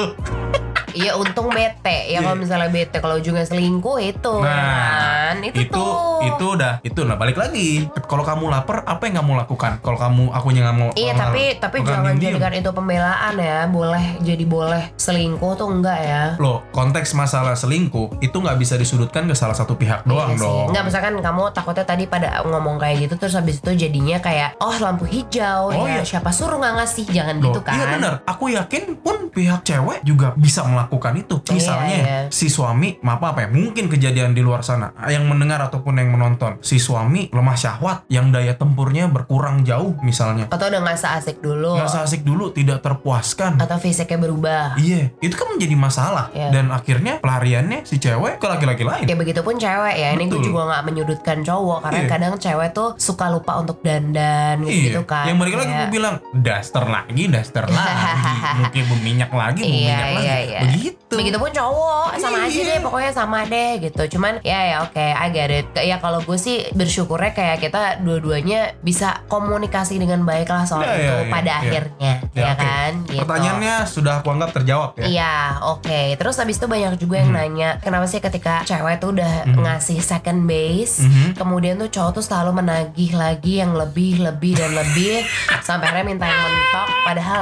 Iya 0.98 1.13
untung 1.13 1.48
bete. 1.48 2.10
Ya 2.10 2.20
kalau 2.20 2.34
misalnya 2.36 2.68
bete 2.68 2.98
kalau 2.98 3.16
ujungnya 3.16 3.44
selingkuh 3.44 3.98
itu 4.00 4.34
Iya. 4.38 4.50
Nah, 4.50 4.98
kan. 5.27 5.36
Itu, 5.39 5.60
itu 5.62 5.77
tuh. 5.77 5.94
itu 6.24 6.46
udah 6.50 6.74
itu 6.82 7.00
nah 7.04 7.13
balik 7.13 7.38
lagi. 7.38 7.86
Kalau 8.01 8.24
kamu 8.24 8.50
lapar 8.50 8.82
apa 8.84 9.06
yang 9.06 9.22
kamu 9.22 9.38
lakukan? 9.38 9.77
Kalau 9.80 9.96
kamu 9.96 10.24
akunya 10.32 10.62
nggak 10.63 10.75
mau 10.75 10.89
Iya 10.92 11.13
tapi 11.13 11.42
nggak- 11.51 11.60
tapi 11.60 11.77
jangan 11.84 12.13
jadikan 12.16 12.54
itu 12.56 12.70
pembelaan 12.72 13.34
ya. 13.38 13.60
Boleh 13.68 14.18
jadi 14.20 14.44
boleh 14.44 14.84
selingkuh 14.98 15.54
tuh 15.54 15.70
enggak 15.70 16.00
ya? 16.00 16.24
Loh 16.38 16.66
konteks 16.72 17.13
masalah 17.13 17.54
selingkuh 17.54 18.18
itu 18.20 18.34
nggak 18.34 18.58
bisa 18.58 18.74
disudutkan 18.75 19.27
ke 19.27 19.36
salah 19.36 19.54
satu 19.54 19.75
pihak 19.75 20.01
doang 20.04 20.34
Iya 20.34 20.42
dong. 20.42 20.68
Enggak 20.72 20.84
misalkan 20.86 21.13
kamu 21.20 21.44
takutnya 21.51 21.86
tadi 21.86 22.04
pada 22.06 22.42
ngomong 22.42 22.77
kayak 22.77 23.06
gitu 23.06 23.16
terus 23.18 23.36
habis 23.36 23.60
itu 23.60 23.72
jadinya 23.77 24.18
kayak 24.18 24.58
oh 24.58 24.74
lampu 24.77 25.06
hijau 25.06 25.70
Oh, 25.70 25.86
ya 25.86 26.00
iya. 26.00 26.04
siapa 26.04 26.32
suruh 26.32 26.58
nggak 26.58 26.74
ngasih? 26.75 27.06
Jangan 27.10 27.36
Loh, 27.38 27.51
gitu 27.51 27.60
kan? 27.62 27.75
iya 27.75 27.86
bener. 27.92 28.13
Aku 28.25 28.48
yakin 28.48 28.98
pun 28.98 29.27
pihak 29.27 29.62
cewek 29.62 30.01
juga 30.01 30.32
bisa 30.34 30.63
melakukan 30.63 30.87
melakukan 30.88 31.13
itu. 31.20 31.36
Misalnya 31.51 31.98
iya. 32.00 32.17
si 32.32 32.48
suami, 32.48 32.96
maaf 33.03 33.20
apa 33.20 33.44
ya, 33.44 33.48
mungkin 33.51 33.91
kejadian 33.91 34.32
di 34.32 34.39
luar 34.39 34.63
sana 34.63 34.96
yang 35.12 35.27
mendengar 35.27 35.60
ataupun 35.67 36.00
yang 36.00 36.15
menonton, 36.15 36.63
si 36.63 36.79
suami 36.79 37.27
lemah 37.27 37.60
syahwat 37.60 38.08
yang 38.08 38.32
daya 38.32 38.56
tempurnya 38.56 39.12
berkurang 39.12 39.67
jauh 39.67 40.00
misalnya. 40.00 40.48
Atau 40.48 40.72
udah 40.72 40.79
nggak 40.79 40.96
seasik 40.96 41.44
dulu. 41.44 41.75
Nggak 41.75 42.08
asik 42.08 42.24
dulu, 42.24 42.56
tidak 42.56 42.79
terpuaskan. 42.79 43.60
Atau 43.60 43.75
fisiknya 43.84 44.15
berubah. 44.15 44.79
Iya, 44.79 45.12
itu 45.20 45.36
kan 45.36 45.51
menjadi 45.51 45.75
masalah 45.75 46.32
Iya. 46.32 46.56
dan 46.56 46.72
akhirnya 46.72 47.20
pelariannya 47.20 47.84
si 47.84 48.00
cewek 48.00 48.39
ke 48.39 48.48
laki-laki 48.48 48.88
lain. 48.88 49.03
Ya 49.03 49.15
begitu 49.20 49.44
pun 49.44 49.60
cewek 49.60 49.96
ya. 50.00 50.15
Ini 50.15 50.24
gue 50.32 50.39
juga 50.39 50.72
nggak 50.72 50.84
menyudutkan 50.88 51.44
cowok 51.44 51.84
karena 51.84 52.00
Iya. 52.00 52.08
kadang 52.08 52.34
cewek 52.39 52.70
tuh 52.72 52.96
suka 52.96 53.27
lupa 53.27 53.60
untuk 53.60 53.84
dandan 53.84 54.63
gitu, 54.63 55.03
Iya, 55.03 55.03
kan. 55.03 55.25
yang 55.27 55.36
balik 55.36 55.60
lagi 55.60 55.67
Kayak- 55.67 55.82
gue 55.84 55.88
bilang 55.91 56.15
daster 56.32 56.86
lagi, 56.88 57.24
daster 57.27 57.65
lagi, 57.67 58.06
mungkin 58.62 58.84
berminyak 58.88 59.32
lagi, 59.34 59.62
Iya, 59.65 59.67
berminyak 59.67 60.08
lagi, 60.13 60.27
iya, 60.48 60.60
iya. 60.77 60.93
begitu. 60.93 61.13
Begitupun 61.17 61.50
cowok 61.50 62.07
sama 62.15 62.38
aja 62.43 62.53
Iya. 62.53 62.67
deh 62.69 62.79
pokoknya 62.79 63.12
sama 63.12 63.39
deh 63.43 63.72
gitu. 63.81 64.03
Cuman 64.13 64.38
ya 64.41 64.60
ya 64.63 64.75
oke 64.81 65.01
I 65.01 65.27
get 65.29 65.50
it. 65.50 65.67
Ya 65.75 65.98
kalau 65.98 66.22
gue 66.22 66.38
sih 66.38 66.69
bersyukurnya 66.72 67.31
kayak 67.31 67.57
kita 67.60 67.81
dua-duanya 68.00 68.77
bisa 68.79 69.25
komunikasi 69.27 69.98
dengan 69.98 70.22
baik 70.22 70.48
lah 70.48 70.63
soal 70.63 70.84
Iya, 70.84 70.93
itu 70.93 71.01
iya, 71.01 71.15
iya, 71.17 71.31
pada 71.31 71.50
iya. 71.50 71.60
akhirnya 71.60 72.13
Ya, 72.29 72.38
ya 72.38 72.48
oke. 72.48 72.62
kan. 72.62 72.91
Gitu. 73.03 73.19
Pertanyaannya 73.19 73.75
sudah 73.86 74.13
aku 74.17 74.27
anggap 74.29 74.50
terjawab 74.53 74.89
ya. 74.96 75.05
Iya, 75.07 75.36
oke. 75.65 76.00
Terus 76.15 76.36
habis 76.38 76.55
itu 76.55 76.67
banyak 76.67 76.93
juga 76.96 77.15
yang 77.17 77.29
Hmm. 77.29 77.39
nanya, 77.39 77.69
kenapa 77.77 78.05
sih 78.05 78.19
ketika 78.19 78.62
cewek 78.63 78.98
tuh 78.98 79.12
udah 79.12 79.34
Mhm. 79.46 79.57
ngasih 79.60 80.00
second 80.00 80.46
base, 80.46 81.01
Mhm. 81.01 81.36
kemudian 81.36 81.75
tuh 81.77 81.89
cowok 81.89 82.12
tuh 82.13 82.24
selalu 82.24 82.51
menagih 82.55 83.12
lagi 83.13 83.57
yang 83.57 83.74
lebih, 83.74 84.19
lebih 84.19 84.53
dan 84.53 84.72
lebih 84.74 85.24
sampai 85.63 85.88
akhirnya 85.88 86.05
minta 86.05 86.25
yang 86.25 86.41
mentok, 86.43 86.88
padahal 87.03 87.41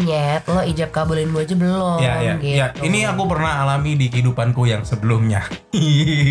nyet 0.00 0.42
lo 0.46 0.60
ijab 0.62 0.90
kabulin 0.90 1.28
gue 1.28 1.42
aja 1.42 1.54
belum 1.54 1.98
Ya, 1.98 2.14
ya, 2.18 2.34
gitu. 2.36 2.56
ya. 2.56 2.66
Ini 2.76 3.08
aku 3.08 3.22
pernah 3.26 3.60
alami 3.60 3.94
di 3.94 4.06
kehidupanku 4.06 4.64
yang 4.64 4.82
sebelumnya. 4.82 5.44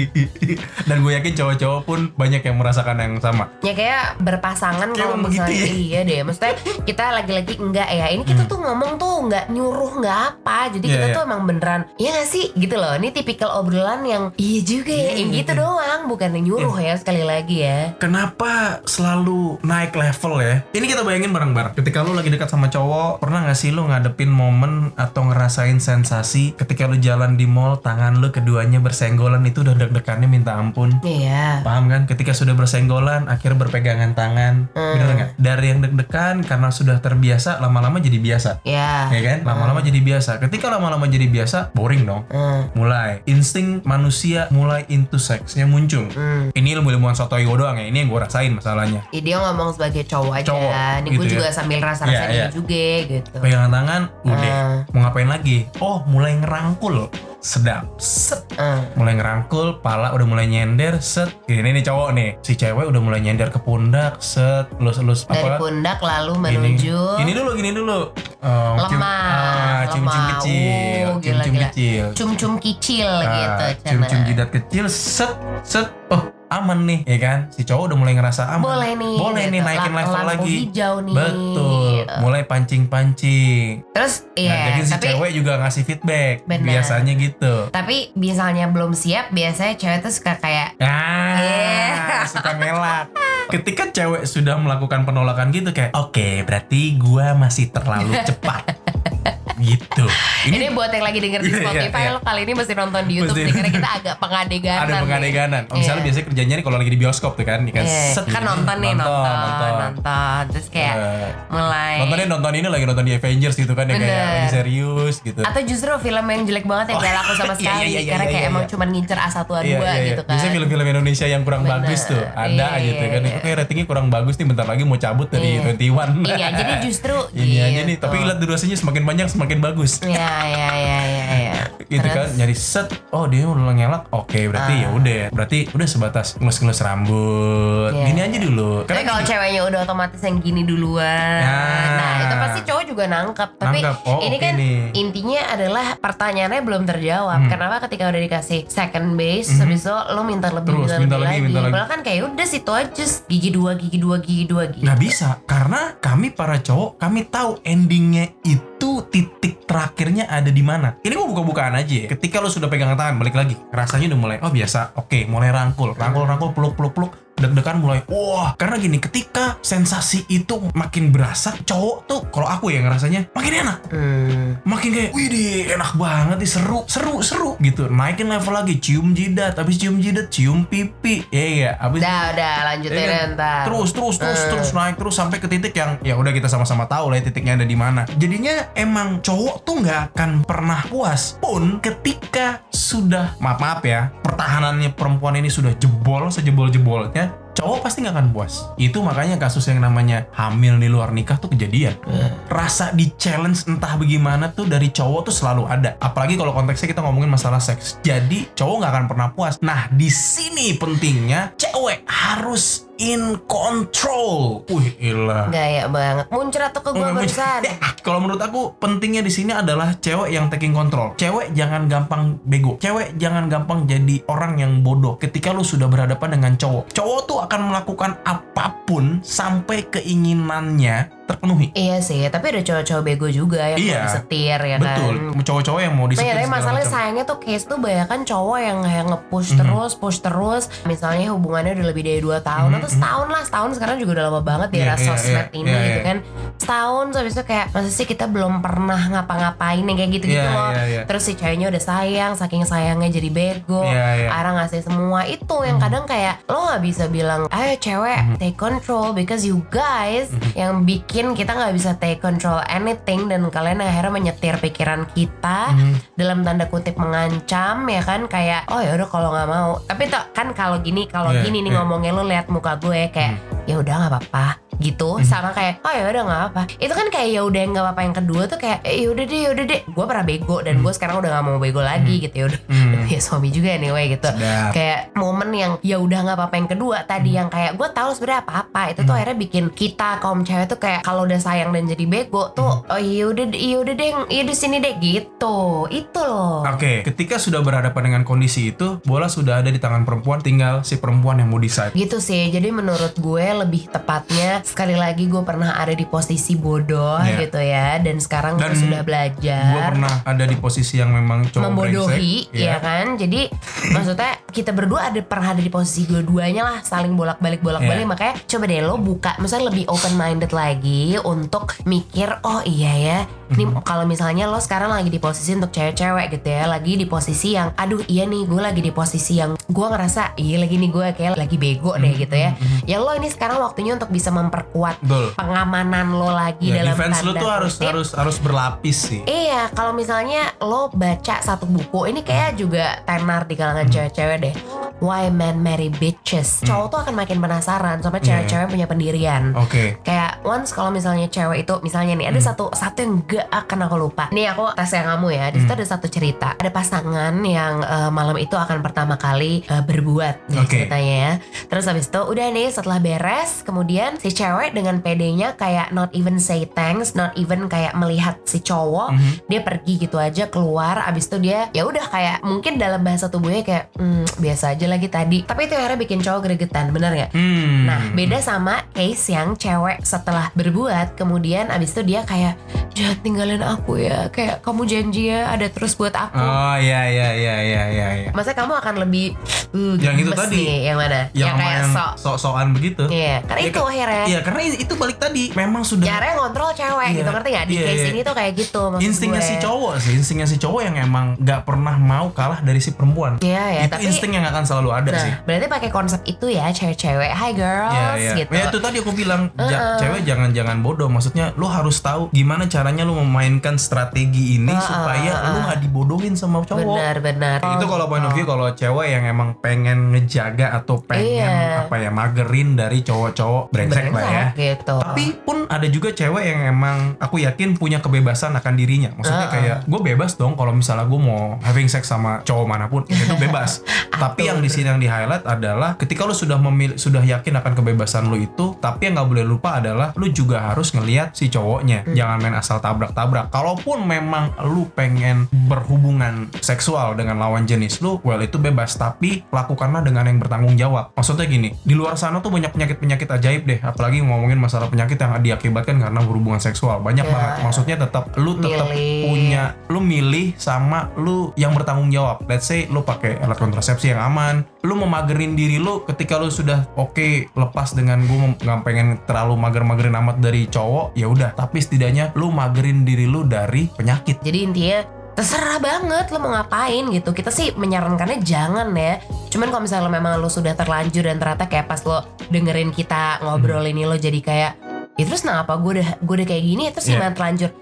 Dan 0.86 0.98
gue 1.00 1.12
yakin 1.14 1.34
cowok-cowok 1.34 1.82
pun 1.84 2.00
banyak 2.14 2.42
yang 2.42 2.56
merasakan 2.56 2.98
yang 2.98 3.14
sama. 3.20 3.48
Ya 3.62 3.72
kayak 3.72 4.20
berpasangan 4.20 4.90
Kayak 4.90 5.00
kalau 5.00 5.16
misalnya 5.20 5.56
ya? 5.56 5.68
iya 5.70 6.00
deh. 6.04 6.20
Maksudnya 6.22 6.54
kita 6.84 7.04
lagi-lagi 7.14 7.54
enggak 7.58 7.88
ya. 7.88 8.06
Ini 8.10 8.24
kita 8.24 8.44
Hmm. 8.44 8.52
tuh 8.52 8.60
ngomong 8.60 8.92
tuh 8.96 9.14
enggak 9.22 9.46
nyuruh 9.50 9.92
enggak 9.96 10.18
apa. 10.36 10.60
Jadi 10.70 10.86
Iya, 10.86 10.94
kita 10.96 11.06
iya. 11.06 11.16
tuh 11.16 11.24
emang 11.24 11.42
beneran 11.44 11.82
Iya 11.96 12.10
gak 12.16 12.28
sih 12.28 12.46
gitu 12.54 12.76
loh. 12.76 12.94
Ini 12.94 13.08
tipikal 13.12 13.50
obrolan 13.56 14.02
yang 14.04 14.24
iya 14.36 14.60
juga 14.62 14.94
ya. 14.94 15.12
Yang 15.14 15.30
gitu 15.38 15.52
iya. 15.54 15.60
doang. 15.60 16.02
Bukan 16.08 16.30
yang 16.34 16.44
nyuruh 16.46 16.76
ya 16.78 16.94
sekali 16.96 17.22
lagi 17.22 17.58
ya. 17.60 17.94
Kenapa 17.98 18.52
selalu 18.84 19.60
naik 19.62 19.94
level 19.94 20.34
ya? 20.40 20.56
Ini 20.70 20.86
kita 20.86 21.02
bayangin 21.04 21.30
bareng-bareng. 21.30 21.74
Ketika 21.76 22.02
lu 22.02 22.12
lagi 22.12 22.30
dekat 22.30 22.48
sama 22.48 22.68
cowok, 22.68 23.20
pernah 23.20 23.46
gak 23.46 23.59
sih 23.60 23.76
lu 23.76 23.84
ngadepin 23.92 24.32
momen 24.32 24.96
atau 24.96 25.28
ngerasain 25.28 25.84
sensasi 25.84 26.56
ketika 26.56 26.88
lu 26.88 26.96
jalan 26.96 27.36
di 27.36 27.44
mall, 27.44 27.84
tangan 27.84 28.24
lu 28.24 28.32
keduanya 28.32 28.80
bersenggolan 28.80 29.44
itu 29.44 29.68
udah 29.68 29.76
deg-degannya 29.76 30.32
minta 30.32 30.56
ampun. 30.56 30.96
Iya. 31.04 31.60
Paham 31.68 31.92
kan? 31.92 32.08
Ketika 32.08 32.32
sudah 32.32 32.56
bersenggolan, 32.56 33.28
akhirnya 33.28 33.60
berpegangan 33.60 34.16
tangan. 34.16 34.72
Hmm. 34.72 34.94
Bener 34.96 35.08
nggak? 35.12 35.30
Dari 35.36 35.66
yang 35.68 35.80
deg-degan 35.84 36.48
karena 36.48 36.72
sudah 36.72 37.04
terbiasa, 37.04 37.60
lama-lama 37.60 38.00
jadi 38.00 38.16
biasa. 38.16 38.64
Ya. 38.64 39.12
Ya 39.12 39.20
kan? 39.20 39.44
Lama-lama 39.44 39.84
jadi 39.84 40.00
biasa. 40.00 40.40
Ketika 40.40 40.72
lama-lama 40.72 41.04
jadi 41.12 41.28
biasa, 41.28 41.76
boring 41.76 42.08
dong. 42.08 42.24
Hmm. 42.32 42.72
Mulai 42.80 43.20
insting 43.28 43.84
manusia 43.84 44.48
mulai 44.56 44.88
into 44.88 45.20
seksnya 45.20 45.68
muncul. 45.68 46.08
Hmm. 46.16 46.56
Ini 46.56 46.80
ilmu-ilmuwan 46.80 47.20
sotoy 47.20 47.44
gue 47.44 47.58
doang 47.60 47.76
ya. 47.76 47.92
Ini 47.92 48.08
yang 48.08 48.10
gue 48.14 48.22
rasain 48.24 48.56
masalahnya. 48.56 49.04
Ya, 49.12 49.20
dia 49.20 49.36
ngomong 49.44 49.76
sebagai 49.76 50.08
cowok 50.08 50.34
aja. 50.40 50.48
Cowok, 50.48 50.72
Ini 50.72 51.08
gue 51.10 51.14
gitu 51.20 51.34
juga 51.36 51.48
ya. 51.50 51.52
sambil 51.52 51.80
rasa-rasa 51.84 52.14
Iya, 52.14 52.24
dia 52.30 52.38
iya. 52.38 52.48
juga 52.54 52.88
gitu. 53.10 53.36
Pegangan 53.50 53.74
tangan, 53.74 54.02
udah. 54.22 54.54
Hmm. 54.54 54.94
Mau 54.94 55.00
ngapain 55.02 55.26
lagi? 55.26 55.66
Oh, 55.82 56.06
mulai 56.06 56.38
ngerangkul. 56.38 57.10
Sedap. 57.40 57.98
Set. 57.98 58.46
Hmm. 58.54 58.86
Mulai 58.94 59.18
ngerangkul, 59.18 59.82
pala 59.82 60.14
udah 60.14 60.22
mulai 60.24 60.46
nyender, 60.46 61.02
set. 61.02 61.34
Ini 61.48 61.66
nih 61.66 61.82
cowok 61.82 62.10
nih. 62.14 62.30
Si 62.40 62.54
cewek 62.54 62.86
udah 62.86 63.02
mulai 63.02 63.18
nyender 63.20 63.50
ke 63.50 63.58
pundak, 63.58 64.22
set. 64.22 64.70
Elus-elus 64.78 65.26
Dari 65.26 65.42
apa? 65.42 65.58
pundak 65.58 65.98
lalu 65.98 66.38
menuju 66.38 67.18
Gini 67.18 67.32
dulu, 67.34 67.50
gini 67.58 67.74
dulu. 67.74 68.14
Oh, 68.38 68.86
cium- 68.86 69.02
lemah. 69.02 69.18
ah, 69.26 69.82
cium-cium 69.88 70.06
lemah. 70.06 70.30
kecil. 70.32 70.62
Uh, 71.10 71.18
Cium-cium 71.18 71.26
gila-gila. 71.42 71.66
kecil. 71.66 72.06
cum-cum 72.14 72.54
kicil 72.62 73.10
Ah, 73.10 73.34
gitu. 73.34 73.66
cium-cium 73.84 74.14
Cana. 74.16 74.28
jidat 74.30 74.50
kecil, 74.54 74.86
set, 74.86 75.32
set. 75.66 75.88
Oh, 76.08 76.22
aman 76.50 76.80
nih, 76.84 77.00
ya 77.06 77.18
kan? 77.18 77.40
Si 77.50 77.62
cowok 77.62 77.84
udah 77.88 77.98
mulai 77.98 78.14
ngerasa 78.14 78.50
aman. 78.50 78.66
Boleh 78.66 78.92
nih. 78.94 79.16
Boleh 79.16 79.44
nih 79.46 79.60
gitu. 79.60 79.68
naikin 79.68 79.86
Lam- 79.86 79.98
level 80.00 80.14
lampu 80.16 80.30
lagi. 80.30 80.56
hijau 80.60 80.94
nih. 81.00 81.14
Betul. 81.14 81.78
gitu. 81.96 82.16
Mulai 82.20 82.42
pancing-pancing. 82.44 83.66
Terus 83.90 84.14
iya, 84.34 84.50
nah, 84.50 84.66
jadi 84.68 84.82
si 84.82 84.92
tapi 84.92 85.04
cewek 85.06 85.32
juga 85.32 85.52
ngasih 85.58 85.84
feedback. 85.84 86.36
Benar. 86.44 86.66
Biasanya 86.68 87.14
gitu. 87.16 87.54
tapi 87.70 87.98
misalnya 88.14 88.66
belum 88.68 88.92
siap, 88.92 89.30
biasanya 89.30 89.74
cewek 89.76 90.00
tuh 90.02 90.12
suka 90.12 90.34
kayak 90.36 90.74
Ah, 90.78 91.38
Iya. 91.38 92.26
suka 92.34 92.52
ngelak. 92.54 93.06
Ketika 93.50 93.90
cewek 93.90 94.24
sudah 94.24 94.56
melakukan 94.56 95.04
penolakan 95.04 95.50
gitu 95.50 95.70
kayak, 95.70 95.90
oke, 95.92 96.44
berarti 96.44 96.94
gua 96.96 97.34
masih 97.34 97.70
terlalu 97.70 98.14
cepat. 98.24 98.62
gitu. 99.62 100.06
ini, 100.46 100.66
buat 100.70 100.90
yang 100.90 101.04
lagi 101.04 101.20
denger 101.20 101.40
di 101.40 101.46
Iya, 101.46 101.54
iya, 101.54 101.64
Spotify 101.64 102.02
iya. 102.02 102.12
lo 102.12 102.20
kali 102.20 102.40
ini 102.42 102.54
mesti 102.54 102.74
nonton 102.74 103.02
di 103.04 103.14
YouTube 103.14 103.38
Mesti. 103.38 103.52
karena 103.52 103.70
kita 103.70 103.90
agak 103.94 104.16
pengadeganan. 104.18 104.82
ada 104.82 104.94
pengadeganan. 105.00 105.64
Oh, 105.66 105.76
misalnya 105.76 105.98
Iya. 105.98 106.06
biasanya 106.06 106.26
kerjanya 106.26 106.54
nih 106.54 106.64
kalau 106.64 106.78
lagi 106.78 106.90
di 106.90 107.00
bioskop 107.00 107.32
tuh 107.34 107.44
kan, 107.44 107.60
nih 107.62 107.74
kan, 107.74 107.84
Iya, 107.84 108.02
set 108.12 108.26
kan 108.26 108.34
gini, 108.38 108.50
nonton 108.50 108.78
nih 108.78 108.94
nonton 108.94 109.36
nonton, 109.36 109.72
nonton. 109.78 110.42
terus 110.50 110.68
kayak 110.70 110.96
Eh, 110.96 111.30
mulai 111.50 111.94
nontonnya 112.00 112.28
nonton 112.30 112.52
ini 112.54 112.68
lagi 112.68 112.86
nonton 112.86 113.04
di 113.04 113.14
Avengers 113.14 113.56
gitu 113.56 113.74
kan 113.74 113.86
yang 113.86 113.98
kayak 113.98 114.16
lagi 114.26 114.48
serius 114.50 115.16
gitu. 115.20 115.42
atau 115.42 115.62
justru 115.62 115.92
film 116.00 116.26
yang 116.26 116.42
jelek 116.44 116.66
banget 116.66 116.86
yang 116.88 116.98
Oh, 116.98 117.02
gak 117.02 117.16
laku 117.16 117.32
sama 117.34 117.48
iya, 117.50 117.56
sekali 117.56 117.84
iya, 117.86 118.00
iya, 118.00 118.02
karena 118.08 118.26
iya, 118.26 118.30
kayak 118.30 118.42
iya, 118.42 118.50
emang 118.50 118.62
iya. 118.62 118.70
cuma 118.70 118.84
ngincer 118.86 119.18
A1 119.18 119.36
A2 119.40 119.52
Iya, 119.60 119.78
iya, 119.78 119.92
iya. 119.92 120.08
gitu 120.10 120.22
kan. 120.22 120.32
Biasanya 120.32 120.52
film-film 120.54 120.86
Indonesia 120.90 121.26
yang 121.28 121.42
kurang 121.42 121.62
Bener. 121.62 121.74
bagus 121.78 122.00
tuh 122.06 122.24
ada 122.26 122.48
Iya, 122.48 122.92
tuh 122.94 123.08
kan. 123.08 123.22
iya, 123.22 123.30
Itu 123.30 123.40
kayak 123.42 123.56
ratingnya 123.60 123.86
kurang 123.86 124.08
bagus 124.10 124.34
nih 124.36 124.48
bentar 124.48 124.66
lagi 124.66 124.84
mau 124.84 124.98
cabut 124.98 125.28
dari 125.28 125.48
Iya. 125.52 125.62
21. 125.66 126.24
Iya, 126.26 126.48
jadi 126.54 126.74
justru 126.82 127.16
ini 127.34 127.58
aja 127.58 127.82
nih, 127.82 127.96
gitu. 127.96 128.04
tapi 128.04 128.16
lihat 128.20 128.38
durasinya 128.38 128.76
semakin 128.76 129.04
panjang 129.04 129.28
semakin 129.30 129.49
bagus. 129.58 129.98
Iya, 130.06 130.30
iya, 130.46 130.70
iya, 130.78 131.00
iya, 131.10 131.26
iya. 131.34 131.59
Gitu 131.90 132.00
Terus? 132.00 132.14
kan 132.14 132.28
nyari 132.36 132.54
set 132.54 132.88
oh 133.10 133.26
dia 133.26 133.44
udah 133.44 133.74
ngelak 133.74 134.04
oke 134.10 134.40
berarti 134.46 134.72
Ah. 134.72 134.80
ya 134.80 134.90
udah 134.92 135.22
berarti 135.30 135.60
udah 135.70 135.88
sebatas 135.88 136.38
ngelus-ngelus 136.38 136.80
rambut 136.80 137.92
Iya. 137.92 138.06
gini 138.06 138.20
aja 138.22 138.38
dulu 138.40 138.72
Tapi 138.86 139.02
kalau 139.02 139.22
ceweknya 139.22 139.62
udah 139.64 139.80
otomatis 139.82 140.22
yang 140.22 140.38
gini 140.38 140.62
duluan. 140.62 141.40
Ya. 141.40 141.58
Nah, 141.92 142.14
itu 142.20 142.36
pasti 142.36 142.60
cowok 142.64 142.84
juga 142.86 143.04
nangkep. 143.06 143.50
Tapi 143.56 143.80
Nangkep. 143.80 143.96
Oh, 144.06 144.20
ini 144.20 144.30
oke 144.32 144.40
kan 144.40 144.54
nih. 144.56 144.80
intinya 144.94 145.42
adalah 145.50 145.86
pertanyaannya 145.96 146.62
belum 146.62 146.84
terjawab. 146.86 147.40
Hmm. 147.40 147.50
Kenapa 147.50 147.76
ketika 147.84 148.04
udah 148.08 148.22
dikasih 148.22 148.60
second 148.68 149.16
base, 149.16 149.50
Mhm. 149.50 149.60
habis 149.60 149.82
itu 149.82 149.96
lo 150.10 150.22
minta 150.24 150.48
lebih, 150.50 150.70
Terus, 150.70 150.90
minta, 150.92 151.00
minta 151.00 151.18
lebih 151.18 151.28
lagi, 151.28 151.42
minta 151.42 151.60
lagi. 151.60 151.72
Padahal 151.72 151.90
kan 151.90 152.02
kayak 152.02 152.22
udah 152.28 152.46
situ 152.46 152.72
aja 152.72 153.04
gigi 153.26 153.50
dua, 153.50 153.72
gigi 153.74 153.98
dua, 153.98 154.16
gigi 154.20 154.46
dua, 154.46 154.64
gitu. 154.68 154.84
nggak 154.84 155.00
bisa 155.00 155.28
karena 155.44 155.82
kami 155.98 156.30
para 156.30 156.60
cowok 156.60 156.98
kami 156.98 157.26
tahu 157.26 157.58
endingnya 157.64 158.30
itu 158.44 158.68
titik 159.06 159.64
terakhirnya 159.64 160.28
ada 160.28 160.48
di 160.48 160.62
mana 160.62 160.98
ini 161.00 161.14
gua 161.14 161.28
buka-bukaan 161.28 161.79
aja 161.80 161.96
ya. 162.04 162.08
Ketika 162.12 162.44
lo 162.44 162.52
sudah 162.52 162.68
pegangan 162.68 163.00
tangan 163.00 163.16
balik 163.18 163.36
lagi. 163.40 163.56
Rasanya 163.72 164.12
udah 164.12 164.20
mulai 164.20 164.38
oh 164.44 164.52
biasa. 164.52 165.00
Oke 165.00 165.24
mulai 165.26 165.50
rangkul. 165.50 165.96
Rangkul 165.96 166.28
rangkul 166.28 166.52
peluk 166.52 166.74
peluk 166.76 166.94
peluk 166.96 167.12
deg-degan 167.40 167.80
mulai 167.80 168.00
wah 168.06 168.54
karena 168.54 168.76
gini 168.76 169.00
ketika 169.00 169.58
sensasi 169.60 170.28
itu 170.28 170.60
makin 170.72 171.10
berasa 171.10 171.56
cowok 171.58 171.98
tuh 172.06 172.22
kalau 172.30 172.46
aku 172.46 172.70
ya 172.70 172.84
ngerasanya 172.84 173.32
makin 173.32 173.54
enak 173.58 173.78
Hmm. 173.90 174.62
makin 174.64 174.90
kayak 174.92 175.12
wih 175.12 175.28
deh 175.28 175.74
enak 175.74 175.96
banget 175.96 176.38
nih 176.38 176.50
seru 176.50 176.80
seru 176.86 177.16
seru 177.20 177.52
gitu 177.58 177.90
naikin 177.90 178.30
level 178.30 178.54
lagi 178.54 178.78
cium 178.78 179.12
jidat 179.12 179.56
habis 179.56 179.76
cium 179.76 179.98
jidat 179.98 180.30
cium 180.30 180.62
pipi 180.64 181.26
ya 181.30 181.42
ya 181.42 181.72
habis 181.80 182.00
Udah, 182.00 182.22
udah 182.30 182.56
lanjutin 182.68 183.08
ntar. 183.34 183.64
terus 183.66 183.90
terus 183.92 184.16
terus 184.16 184.40
Hmm. 184.40 184.50
terus 184.52 184.70
naik 184.72 184.96
terus 184.96 185.16
sampai 185.16 185.38
ke 185.38 185.48
titik 185.48 185.74
yang 185.74 185.98
ya 186.02 186.14
udah 186.14 186.30
kita 186.30 186.46
sama-sama 186.46 186.86
tahu 186.86 187.10
lah 187.10 187.18
ya 187.18 187.26
titiknya 187.26 187.56
ada 187.56 187.66
di 187.66 187.74
mana 187.74 188.06
jadinya 188.14 188.70
emang 188.74 189.20
cowok 189.20 189.56
tuh 189.64 189.76
nggak 189.80 190.00
akan 190.14 190.32
pernah 190.44 190.82
puas 190.86 191.40
pun 191.40 191.80
ketika 191.80 192.62
sudah 192.70 193.34
maaf 193.40 193.58
maaf 193.58 193.82
ya 193.82 194.12
pertahanannya 194.20 194.94
perempuan 194.94 195.36
ini 195.36 195.48
sudah 195.48 195.74
jebol 195.74 196.30
sejebol 196.30 196.70
jebolnya 196.70 197.29
cowok 197.60 197.80
pasti 197.84 198.02
nggak 198.02 198.16
akan 198.16 198.28
puas. 198.32 198.66
Itu 198.80 199.04
makanya 199.04 199.36
kasus 199.36 199.68
yang 199.68 199.84
namanya 199.84 200.32
hamil 200.32 200.80
di 200.80 200.88
luar 200.88 201.12
nikah 201.12 201.36
tuh 201.38 201.52
kejadian. 201.52 202.00
Rasa 202.48 202.96
di 202.96 203.12
challenge 203.20 203.68
entah 203.68 204.00
bagaimana 204.00 204.50
tuh 204.56 204.66
dari 204.66 204.90
cowok 204.90 205.30
tuh 205.30 205.36
selalu 205.36 205.68
ada. 205.68 206.00
Apalagi 206.00 206.40
kalau 206.40 206.56
konteksnya 206.56 206.90
kita 206.90 207.04
ngomongin 207.04 207.30
masalah 207.30 207.60
seks. 207.60 208.00
Jadi 208.02 208.50
cowok 208.56 208.76
nggak 208.80 208.92
akan 208.96 209.06
pernah 209.12 209.28
puas. 209.36 209.60
Nah 209.60 209.92
di 209.92 210.08
sini 210.08 210.80
pentingnya 210.80 211.54
cewek 211.60 212.08
harus 212.08 212.89
in 213.00 213.40
control. 213.48 214.68
Wih, 214.68 214.92
ilah. 215.00 215.48
Gaya 215.48 215.88
banget. 215.88 216.28
Muncrat 216.30 216.76
tuh 216.76 216.84
ke 216.84 216.92
gue 216.92 217.08
barusan. 217.10 217.62
Kalau 218.00 218.20
menurut 218.20 218.40
aku 218.40 218.76
pentingnya 218.76 219.24
di 219.24 219.32
sini 219.32 219.52
adalah 219.52 219.96
cewek 219.96 220.30
yang 220.30 220.52
taking 220.52 220.76
control. 220.76 221.16
Cewek 221.16 221.56
jangan 221.56 221.88
gampang 221.88 222.38
bego. 222.44 222.76
Cewek 222.78 223.16
jangan 223.16 223.48
gampang 223.48 223.88
jadi 223.88 224.20
orang 224.28 224.60
yang 224.60 224.84
bodoh 224.84 225.16
ketika 225.16 225.50
lu 225.50 225.64
sudah 225.64 225.88
berhadapan 225.88 226.36
dengan 226.36 226.54
cowok. 226.56 226.92
Cowok 226.92 227.20
tuh 227.26 227.40
akan 227.40 227.60
melakukan 227.72 228.12
apa 228.22 228.84
pun 228.84 229.24
sampai 229.24 229.88
keinginannya 229.88 231.16
terpenuhi. 231.24 231.70
Iya 231.78 232.02
sih, 232.02 232.26
tapi 232.26 232.50
ada 232.50 232.66
cowok-cowok 232.66 233.04
bego 233.06 233.30
juga 233.30 233.62
yang 233.62 233.78
Iya. 233.78 233.94
mau 233.94 234.06
disetir 234.10 234.60
ya 234.66 234.78
Betul. 234.82 235.14
kan. 235.30 235.46
Cowok-cowok 235.46 235.82
yang 235.86 235.94
mau 235.94 236.08
disetir 236.10 236.26
ya, 236.26 236.34
segala 236.42 236.50
masalahnya 236.50 236.82
macam. 236.82 236.96
sayangnya 236.98 237.24
tuh 237.24 237.38
case 237.38 237.66
tuh 237.70 237.78
banyak 237.78 238.08
kan 238.10 238.20
cowok 238.26 238.58
yang 238.58 238.78
kayak 238.82 239.06
nge-push 239.06 239.50
Mhm. 239.54 239.60
terus, 239.62 239.92
push 239.94 240.20
terus. 240.20 240.64
Misalnya 240.90 241.30
hubungannya 241.30 241.78
udah 241.78 241.86
lebih 241.86 242.02
dari 242.02 242.18
2 242.18 242.42
tahun 242.42 242.70
Mhm, 242.74 242.78
atau 242.82 242.89
setahun 242.90 243.28
lah, 243.30 243.42
setahun 243.46 243.72
sekarang 243.78 243.96
juga 244.02 244.12
udah 244.18 244.26
lama 244.34 244.42
banget 244.42 244.70
di 244.74 244.78
Iya, 244.82 244.86
era 244.90 244.96
iya, 244.98 245.06
sosmed 245.06 245.48
iya, 245.48 245.56
ini 245.56 245.70
iya, 245.70 245.82
gitu 245.86 246.00
iya. 246.00 246.08
kan. 246.10 246.18
Setahun 246.60 247.16
habis 247.16 247.34
itu 247.34 247.44
kayak 247.44 247.72
masa 247.72 247.90
sih 247.90 248.04
kita 248.04 248.28
belum 248.28 248.60
pernah 248.60 249.00
ngapa-ngapain 249.00 249.80
yang 249.80 249.96
kayak 249.96 250.12
gitu-gitu 250.14 250.38
Iya, 250.40 250.52
loh. 250.52 250.70
iya, 250.70 250.84
iya. 250.86 251.02
Terus 251.04 251.24
si 251.24 251.34
ceweknya 251.34 251.68
udah 251.68 251.80
sayang, 251.80 252.32
saking 252.36 252.64
sayangnya 252.64 253.10
jadi 253.10 253.30
bego. 253.30 253.82
Iya. 253.82 254.28
Akhirnya 254.28 254.54
ngasih 254.60 254.82
semua 254.82 255.24
itu 255.24 255.56
yang 255.62 255.78
kadang 255.78 256.04
kayak 256.04 256.44
lo 256.46 256.68
nggak 256.68 256.82
bisa 256.82 257.06
bilang 257.08 257.48
ayo 257.50 257.74
cewek 257.76 258.20
take 258.38 258.56
control 258.56 259.12
because 259.12 259.42
you 259.42 259.64
guys 259.70 260.28
yang 260.52 260.84
bikin 260.84 261.32
kita 261.32 261.52
nggak 261.52 261.72
bisa 261.72 261.96
take 261.96 262.20
control 262.20 262.60
anything 262.66 263.26
dan 263.26 263.48
kalian 263.48 263.80
akhirnya 263.80 264.12
menyetir 264.12 264.56
pikiran 264.58 265.08
kita 265.10 265.72
dalam 266.14 266.42
tanda 266.42 266.66
kutip 266.66 266.98
mengancam 266.98 267.86
ya 267.86 268.02
kan 268.02 268.26
kayak 268.26 268.68
oh 268.68 268.80
ya 268.80 268.94
udah 268.94 269.08
kalau 269.08 269.30
nggak 269.30 269.48
mau 269.48 269.72
tapi 269.84 270.06
tuh 270.06 270.22
kan 270.32 270.52
kalau 270.52 270.78
gini 270.80 271.06
kalau 271.06 271.30
Iya, 271.30 271.42
gini 271.42 271.62
nih 271.62 271.72
iya. 271.72 271.78
ngomongnya 271.80 272.12
lo 272.12 272.24
lihat 272.24 272.50
muka 272.50 272.76
gue 272.76 273.08
kayak 273.08 273.38
ya 273.64 273.78
udah 273.78 273.94
nggak 273.96 274.12
apa-apa 274.12 274.48
gitu 274.80 275.20
sama 275.28 275.52
kayak 275.52 275.84
oh 275.84 275.92
ya 275.92 276.04
udah 276.08 276.24
nggak 276.24 276.44
apa 276.52 276.62
itu 276.80 276.94
kan 276.96 277.08
kayak 277.12 277.30
ya 277.36 277.42
udah 277.44 277.62
nggak 277.70 277.84
apa-apa. 277.84 278.02
Yang 278.06 278.16
kedua 278.24 278.42
tuh 278.48 278.60
kayak 278.62 278.80
eh, 278.88 278.96
ya 279.04 279.08
udah 279.12 279.26
deh 279.28 279.40
ya 279.40 279.50
udah 279.52 279.66
deh. 279.68 279.82
Gue 279.92 280.06
pernah 280.08 280.26
bego 280.26 280.58
dan 280.64 280.76
gue 280.80 280.94
sekarang 280.94 281.16
udah 281.20 281.30
nggak 281.30 281.46
mau 281.46 281.60
bego 281.60 281.82
lagi 281.84 282.16
gitu 282.24 282.36
ya 282.36 282.46
udah. 282.52 282.62
Hmm. 282.72 282.94
ya 283.14 283.20
suami 283.20 283.50
juga 283.52 283.70
anyway 283.76 284.06
gitu. 284.12 284.30
Sedap. 284.30 284.72
kayak 284.72 285.00
momen 285.20 285.50
yang 285.52 285.72
ya 285.84 285.98
udah 286.00 286.20
nggak 286.24 286.38
apa-apa. 286.38 286.56
Yang 286.56 286.70
kedua 286.78 286.98
tadi 287.04 287.30
yang 287.36 287.50
kayak 287.52 287.76
gue 287.76 287.88
tahu 287.92 288.10
sebenarnya 288.16 288.42
apa-apa. 288.48 288.82
Itu 288.96 289.02
tuh 289.04 289.16
akhirnya 289.16 289.38
bikin 289.38 289.66
kita 289.74 290.10
kaum 290.24 290.42
cewek 290.46 290.68
tuh 290.72 290.80
kayak 290.80 291.02
kalau 291.04 291.28
udah 291.28 291.40
sayang 291.40 291.76
dan 291.76 291.86
jadi 291.90 292.06
bego 292.08 292.52
tuh 292.56 292.84
oh 292.88 293.00
iya 293.02 293.30
udah 293.30 293.46
iya 293.54 293.78
udah 293.82 293.94
deh 293.94 294.10
iya 294.32 294.44
di 294.48 294.56
sini 294.56 294.80
deh 294.80 294.96
gitu. 295.00 295.88
Itu 295.90 296.22
loh. 296.22 296.64
Oke, 296.64 297.04
ketika 297.04 297.36
sudah 297.42 297.60
berhadapan 297.60 298.12
dengan 298.14 298.24
kondisi 298.24 298.72
itu, 298.72 299.02
bola 299.04 299.28
sudah 299.28 299.60
ada 299.60 299.70
di 299.70 299.80
tangan 299.82 300.06
perempuan, 300.08 300.40
tinggal 300.40 300.82
si 300.86 300.96
perempuan 300.98 301.42
yang 301.42 301.50
mau 301.52 301.60
decide. 301.60 301.92
gitu 301.96 302.22
sih. 302.22 302.48
Jadi 302.50 302.70
menurut 302.72 303.18
gue 303.18 303.46
lebih 303.66 303.90
tepatnya 303.92 304.62
sekali 304.70 304.94
lagi 304.94 305.26
gue 305.26 305.42
pernah 305.42 305.74
ada 305.74 305.92
di 305.92 306.06
posisi 306.06 306.54
bodoh 306.54 307.18
Iya. 307.20 307.42
gitu 307.42 307.58
ya 307.58 307.98
dan 307.98 308.18
sekarang 308.18 308.56
gue 308.56 308.70
sudah 308.70 309.02
Gue 309.02 309.08
belajar 309.08 309.90
pernah 309.90 310.14
ada 310.24 310.44
di 310.44 310.56
posisi 310.56 310.96
yang 310.96 311.10
memang 311.10 311.50
cowok 311.50 311.64
membodohi 311.64 312.46
brengsek, 312.46 312.62
ya 312.62 312.78
kan 312.78 313.06
jadi 313.16 313.42
maksudnya 313.90 314.32
kita 314.48 314.70
berdua 314.70 315.10
ada 315.10 315.20
pernah 315.20 315.52
ada 315.52 315.60
di 315.60 315.70
posisi 315.70 316.06
dua-duanya 316.06 316.62
lah 316.62 316.78
saling 316.82 317.14
bolak-balik 317.14 317.60
bolak-balik 317.60 317.98
Iya. 318.00 318.08
makanya 318.08 318.34
coba 318.46 318.64
deh 318.66 318.80
lo 318.80 318.96
buka 318.96 319.32
misalnya 319.38 319.66
lebih 319.68 319.86
open 319.88 320.14
minded 320.14 320.52
lagi 320.52 321.18
untuk 321.20 321.74
mikir 321.84 322.30
oh 322.44 322.62
iya 322.62 322.94
ya 322.94 323.20
ini 323.50 323.64
Mhm. 323.66 323.82
kalau 323.82 324.04
misalnya 324.04 324.46
lo 324.46 324.58
sekarang 324.58 324.90
lagi 324.90 325.08
di 325.08 325.18
posisi 325.18 325.52
untuk 325.52 325.70
cewek-cewek 325.70 326.26
gitu 326.32 326.48
ya 326.48 326.66
lagi 326.66 326.94
di 326.94 327.06
posisi 327.06 327.54
yang 327.54 327.74
aduh 327.74 328.02
iya 328.06 328.24
nih 328.24 328.46
gue 328.46 328.62
lagi 328.62 328.80
di 328.80 328.90
posisi 328.90 329.36
yang 329.36 329.58
gue 329.60 329.88
ngerasa 329.88 330.34
iya 330.36 330.58
lagi 330.58 330.76
nih 330.76 330.90
gue 330.90 331.06
kayak 331.14 331.34
lagi 331.36 331.56
bego 331.56 331.94
deh 331.94 332.08
Mhm. 332.08 332.20
gitu 332.20 332.36
ya 332.36 332.52
ya 332.86 332.98
lo 332.98 333.12
ini 333.12 333.28
sekarang 333.28 333.58
waktunya 333.60 333.94
untuk 333.94 334.10
bisa 334.10 334.30
memperkuat 334.30 335.02
Betul. 335.02 335.34
pengamanan 335.34 336.08
lo 336.12 336.30
lagi 336.30 336.70
Ya, 336.70 336.82
dalam 336.82 336.94
defense 336.94 337.18
tanda 337.20 337.32
tuh 337.36 337.50
harus 337.50 337.74
kutip. 337.74 337.88
harus 337.88 338.10
harus 338.12 338.38
berlapis 338.40 338.98
sih. 339.00 339.22
Iya, 339.24 339.72
kalau 339.72 339.92
misalnya 339.92 340.54
lo 340.60 340.90
baca 340.90 341.40
satu 341.40 341.66
buku, 341.66 342.06
ini 342.08 342.22
kayak 342.22 342.56
juga 342.56 343.02
tenar 343.04 343.44
di 343.44 343.56
kalangan 343.56 343.86
Hmm. 343.86 343.94
cewek-cewek 343.94 344.38
deh. 344.40 344.56
Why 345.00 345.30
Men 345.30 345.58
Marry 345.58 345.88
Bitches. 345.88 346.60
Cowok 346.62 346.88
tuh 346.90 347.00
akan 347.02 347.16
makin 347.16 347.40
penasaran 347.40 347.98
sampai 348.00 348.20
cewek-cewek 348.20 348.68
punya 348.68 348.84
pendirian. 348.84 349.56
Oke. 349.56 349.96
Kayak 350.02 350.44
once 350.44 350.70
kalau 350.70 350.90
misalnya 350.90 351.26
cewek 351.26 351.64
itu 351.64 351.74
misalnya 351.80 352.14
nih 352.14 352.28
ada 352.28 352.38
Hmm. 352.38 352.48
satu 352.50 352.66
satu 352.70 353.00
yang 353.00 353.14
gak 353.24 353.39
akan 353.42 353.80
aku 353.86 353.96
lupa. 353.98 354.28
Nih 354.30 354.48
aku 354.48 354.68
tes 354.74 354.92
yang 354.92 355.08
kamu 355.10 355.28
ya. 355.32 355.46
Di 355.50 355.58
situ 355.58 355.70
Hmm. 355.70 355.78
ada 355.78 355.88
satu 355.88 356.08
cerita. 356.08 356.50
Ada 356.56 356.70
pasangan 356.70 357.34
yang 357.40 357.74
eh, 357.80 358.10
malam 358.10 358.36
itu 358.36 358.54
akan 358.54 358.80
pertama 358.80 359.16
kali 359.16 359.64
eh, 359.64 359.82
berbuat 359.82 360.52
Oke. 360.58 360.68
ceritanya 360.86 361.16
ya. 361.16 361.34
Terus 361.66 361.86
habis 361.86 362.06
itu 362.06 362.20
udah 362.20 362.48
nih 362.50 362.68
setelah 362.70 362.98
beres 362.98 363.62
kemudian 363.62 364.18
si 364.18 364.30
cewek 364.30 364.72
dengan 364.72 365.00
pedenya 365.00 365.54
kayak 365.54 365.90
not 365.90 366.12
even 366.12 366.38
say 366.38 366.68
thanks, 366.68 367.14
not 367.14 367.32
even 367.36 367.68
kayak 367.68 367.94
melihat 367.94 368.36
si 368.44 368.60
cowok 368.60 369.12
Mhm. 369.12 369.32
dia 369.46 369.62
pergi 369.62 369.94
gitu 370.00 370.18
aja 370.18 370.48
keluar 370.48 371.02
abis 371.02 371.28
itu 371.28 371.38
dia 371.42 371.70
ya 371.70 371.84
udah 371.84 372.02
kayak 372.04 372.38
mungkin 372.42 372.76
dalam 372.76 373.00
bahasa 373.00 373.28
tubuhnya 373.28 373.62
kayak 373.62 373.86
"Hmm, 373.94 374.26
biasa 374.36 374.74
aja 374.74 374.86
lagi 374.86 375.08
tadi 375.08 375.42
tapi 375.42 375.66
itu 375.66 375.74
akhirnya 375.74 375.98
bikin 375.98 376.20
cowok 376.20 376.42
gregetan 376.44 376.90
bener 376.90 377.12
nggak 377.12 377.32
Hmm. 377.32 377.86
Nah 377.86 378.02
beda 378.12 378.40
sama 378.40 378.82
case 378.92 379.30
yang 379.30 379.54
cewek 379.54 380.02
setelah 380.02 380.50
berbuat 380.54 381.14
kemudian 381.16 381.70
abis 381.70 381.92
itu 381.92 382.02
dia 382.06 382.22
kayak 382.24 382.58
jangan 382.92 383.18
tinggalin 383.30 383.62
aku 383.62 384.02
ya 384.02 384.26
kayak 384.28 384.60
kamu 384.60 384.82
janji 384.84 385.30
ya 385.30 385.46
ada 385.48 385.70
terus 385.70 385.94
buat 385.94 386.10
aku 386.12 386.34
Oh 386.36 386.76
iya 386.76 387.06
iya 387.06 387.30
iya 387.32 387.56
iya 387.62 387.84
iya. 387.88 388.08
iya. 388.18 388.30
Masa 388.34 388.52
kamu 388.52 388.74
akan 388.74 388.96
lebih 389.00 389.38
uh, 389.70 389.94
Yang 389.96 390.16
itu 390.20 390.32
tadi. 390.34 390.58
nih, 390.58 390.80
yang 390.84 390.98
mana? 390.98 391.22
Yang, 391.32 391.46
sama 391.46 391.60
kayak 391.60 391.76
yang 391.76 391.92
sok 391.92 392.12
sok-sokan 392.18 392.68
begitu. 392.72 393.04
Iya 393.08 393.36
karena 393.44 393.60
Iya, 393.60 393.70
itu 393.70 393.82
akhirnya 393.82 394.24
Iya 394.26 394.40
karena 394.42 394.62
itu 394.66 394.94
balik 394.96 395.18
tadi 395.20 395.44
memang 395.54 395.84
sudah 395.84 396.06
Caranya 396.08 396.34
ngontrol 396.38 396.72
cewek 396.74 397.06
Iya, 397.06 397.16
gitu 397.16 397.30
ngerti 397.30 397.50
gak? 397.52 397.66
Di 397.66 397.76
iya, 397.76 397.86
case 397.86 398.02
iya. 398.02 398.10
ini 398.10 398.22
tuh 398.22 398.34
kayak 398.34 398.54
gitu 398.56 398.82
instingnya 399.00 399.38
gue. 399.38 399.46
si 399.46 399.56
cowok 399.60 399.94
sih, 400.00 400.14
instingnya 400.16 400.48
si 400.48 400.58
cowok 400.58 400.82
yang 400.82 400.96
emang 400.98 401.26
nggak 401.38 401.62
pernah 401.62 401.96
mau 401.96 402.32
kalah 402.32 402.60
dari 402.60 402.80
si 402.80 402.90
perempuan. 402.90 403.38
Iya 403.40 403.64
ya 403.70 403.82
itu 403.84 403.92
tapi 403.92 404.04
insting 404.08 404.32
yang 404.34 404.46
akan 404.46 404.64
selalu 404.64 404.90
ada 404.92 405.10
Nah, 405.10 405.22
sih. 405.22 405.32
berarti 405.44 405.68
pakai 405.68 405.90
konsep 405.92 406.22
itu 406.26 406.46
ya 406.48 406.66
cewek-cewek, 406.70 407.30
hi 407.30 407.52
girls 407.52 407.94
Iya, 407.94 408.08
iya. 408.16 408.32
gitu. 408.40 408.52
Ya 408.52 408.64
itu 408.66 408.80
tadi 408.80 408.98
aku 408.98 409.12
bilang, 409.12 409.42
ja- 409.54 409.68
Uh-uh. 409.70 409.98
cewek 410.00 410.22
jangan-jangan 410.24 410.78
bodoh. 410.80 411.06
Maksudnya 411.08 411.52
lu 411.54 411.68
harus 411.68 412.00
tahu 412.00 412.32
gimana 412.32 412.66
caranya 412.66 413.04
lu 413.04 413.14
memainkan 413.22 413.76
strategi 413.76 414.56
ini 414.56 414.72
Uh-uh, 414.72 414.84
supaya 414.84 415.32
lu 415.44 415.50
uh-uh. 415.52 415.64
nggak 415.68 415.80
dibodohin 415.82 416.34
sama 416.34 416.64
cowok. 416.64 416.96
Benar-benar. 416.96 417.60
itu 417.60 417.86
kalau 417.86 418.06
point 418.08 418.26
of 418.26 418.34
view 418.34 418.46
kalau 418.46 418.68
cewek 418.72 419.08
yang 419.10 419.24
emang 419.26 419.56
pengen 419.60 420.12
ngejaga 420.12 420.76
atau 420.76 421.00
pengen 421.00 421.28
Iya. 421.40 421.86
apa 421.86 421.96
ya 421.98 422.10
magerin 422.10 422.74
dari 422.74 423.02
cowok-cowok 423.02 423.64
brengsek 423.70 424.10
lah 424.10 424.26
ya. 424.26 424.46
gitu. 424.56 424.96
Tapi 425.00 425.26
pun 425.42 425.58
ada 425.68 425.88
juga 425.88 426.10
cewek 426.12 426.44
yang 426.44 426.62
emang 426.70 426.98
aku 427.18 427.40
yakin 427.40 427.76
punya 427.76 428.00
kebebasan 428.00 428.56
akan 428.56 428.74
dirinya. 428.74 429.12
Maksudnya 429.16 429.48
Uh-uh. 429.48 429.54
kayak 429.54 429.78
gue 429.86 430.00
bebas 430.04 430.36
dong 430.36 430.54
kalau 430.54 430.72
misalnya 430.72 431.06
gue 431.06 431.20
mau 431.20 431.60
having 431.62 431.88
sex 431.88 432.08
sama 432.08 432.42
cowok 432.44 432.66
mana 432.66 432.86
pun 432.88 433.04
itu 433.06 433.36
bebas. 433.44 433.82
tapi 434.12 434.46
yang 434.46 434.60
di 434.60 434.68
sini 434.68 434.88
yang 434.90 435.00
di 435.00 435.08
highlight 435.08 435.46
adalah 435.46 435.96
ketika 435.96 436.24
lu 436.24 436.36
sudah 436.36 436.60
memilih 436.60 437.00
sudah 437.00 437.24
yakin 437.24 437.56
akan 437.56 437.74
kebebasan 437.74 438.28
lu 438.28 438.36
itu, 438.38 438.76
tapi 438.78 439.08
yang 439.08 439.16
nggak 439.16 439.30
boleh 439.30 439.46
lupa 439.48 439.80
adalah 439.80 440.12
lu 440.16 440.28
juga 440.30 440.72
harus 440.72 440.92
ngelihat 440.92 441.32
si 441.32 441.48
cowoknya. 441.48 442.04
Hmm. 442.04 442.16
Jangan 442.16 442.38
main 442.40 442.56
asal 442.56 442.78
tabrak-tabrak. 443.14 443.50
Kalaupun 443.50 444.06
memang 444.06 444.54
lu 444.66 444.88
pengen 444.94 445.50
berhubungan 445.70 446.50
seksual 446.60 447.16
dengan 447.16 447.40
lawan 447.40 447.66
jenis 447.66 448.02
lu, 448.02 448.18
well 448.22 448.40
itu 448.42 448.58
bebas. 448.58 448.96
Tapi 448.98 449.46
lakukanlah 449.50 450.02
dengan 450.02 450.26
yang 450.26 450.40
bertanggung 450.42 450.76
jawab. 450.76 451.14
Maksudnya 451.14 451.46
gini, 451.46 451.70
di 451.84 451.94
luar 451.94 452.18
sana 452.18 452.42
tuh 452.42 452.50
banyak 452.50 452.74
penyakit-penyakit 452.74 453.30
ajaib 453.30 453.62
deh. 453.66 453.80
Apalagi 453.80 454.20
ngomongin 454.20 454.58
masalah 454.58 454.90
penyakit 454.90 455.20
yang 455.20 455.38
diakibatkan 455.40 456.02
karena 456.02 456.20
berhubungan 456.26 456.60
seksual. 456.60 457.00
Banyak 457.00 457.26
Ya. 457.26 457.32
banget. 457.32 457.54
Maksudnya 457.62 457.96
tetap 458.02 458.24
lu 458.40 458.58
tetap 458.58 458.90
Milih. 458.90 459.22
punya 459.30 459.64
lu 459.94 460.00
milih 460.02 460.58
sama 460.58 461.14
lu 461.20 461.54
yang 461.54 461.78
bertanggung 461.78 462.10
jawab. 462.10 462.42
Let's 462.50 462.66
say 462.66 462.90
lu 462.90 463.06
pakai 463.06 463.38
alat 463.44 463.62
kontrasepsi 463.62 464.10
yang 464.10 464.22
aman, 464.26 464.66
lu 464.82 464.98
memagerin 464.98 465.54
diri 465.54 465.78
lu 465.78 466.02
ketika 466.10 466.42
lu 466.42 466.50
sudah 466.50 466.90
oke 466.98 467.54
lepas 467.54 467.94
dengan 467.94 468.26
gue 468.26 468.58
nggak 468.58 468.82
pengen 468.82 469.22
terlalu 469.30 469.54
mager-magerin 469.60 470.16
amat 470.18 470.42
dari 470.42 470.66
cowok, 470.66 471.14
ya 471.14 471.30
udah. 471.30 471.54
Tapi 471.54 471.78
setidaknya 471.78 472.34
lu 472.34 472.50
magerin 472.50 472.89
diri 473.06 473.26
lu 473.30 473.46
dari 473.46 473.88
penyakit. 473.90 474.42
Jadi 474.42 474.58
intinya 474.64 475.00
terserah 475.34 475.80
banget 475.80 476.36
lo 476.36 476.38
mau 476.44 476.52
ngapain 476.52 477.08
gitu. 477.16 477.32
Kita 477.32 477.48
sih 477.50 477.72
menyarankannya 477.72 478.44
jangan 478.44 478.92
ya. 478.92 479.24
Cuman 479.50 479.72
kalau 479.72 479.84
misalnya 479.88 480.06
lo 480.06 480.12
memang 480.12 480.32
lo 480.38 480.52
sudah 480.52 480.76
terlanjur 480.76 481.24
dan 481.24 481.40
ternyata 481.40 481.66
kayak 481.72 481.88
pas 481.88 482.02
lo 482.04 482.26
dengerin 482.50 482.92
kita 482.92 483.40
ngobrol 483.46 483.86
Hmm. 483.86 483.92
ini 483.94 484.04
lo 484.04 484.18
jadi 484.18 484.40
kayak 484.42 484.72
ya 485.20 485.24
terus 485.28 485.44
kenapa 485.44 485.76
gue 485.76 486.00
udah 486.00 486.10
gue 486.24 486.36
udah 486.40 486.48
kayak 486.48 486.64
gini 486.64 486.84
terus 486.96 487.12
gimana 487.12 487.36
terlanjur 487.36 487.76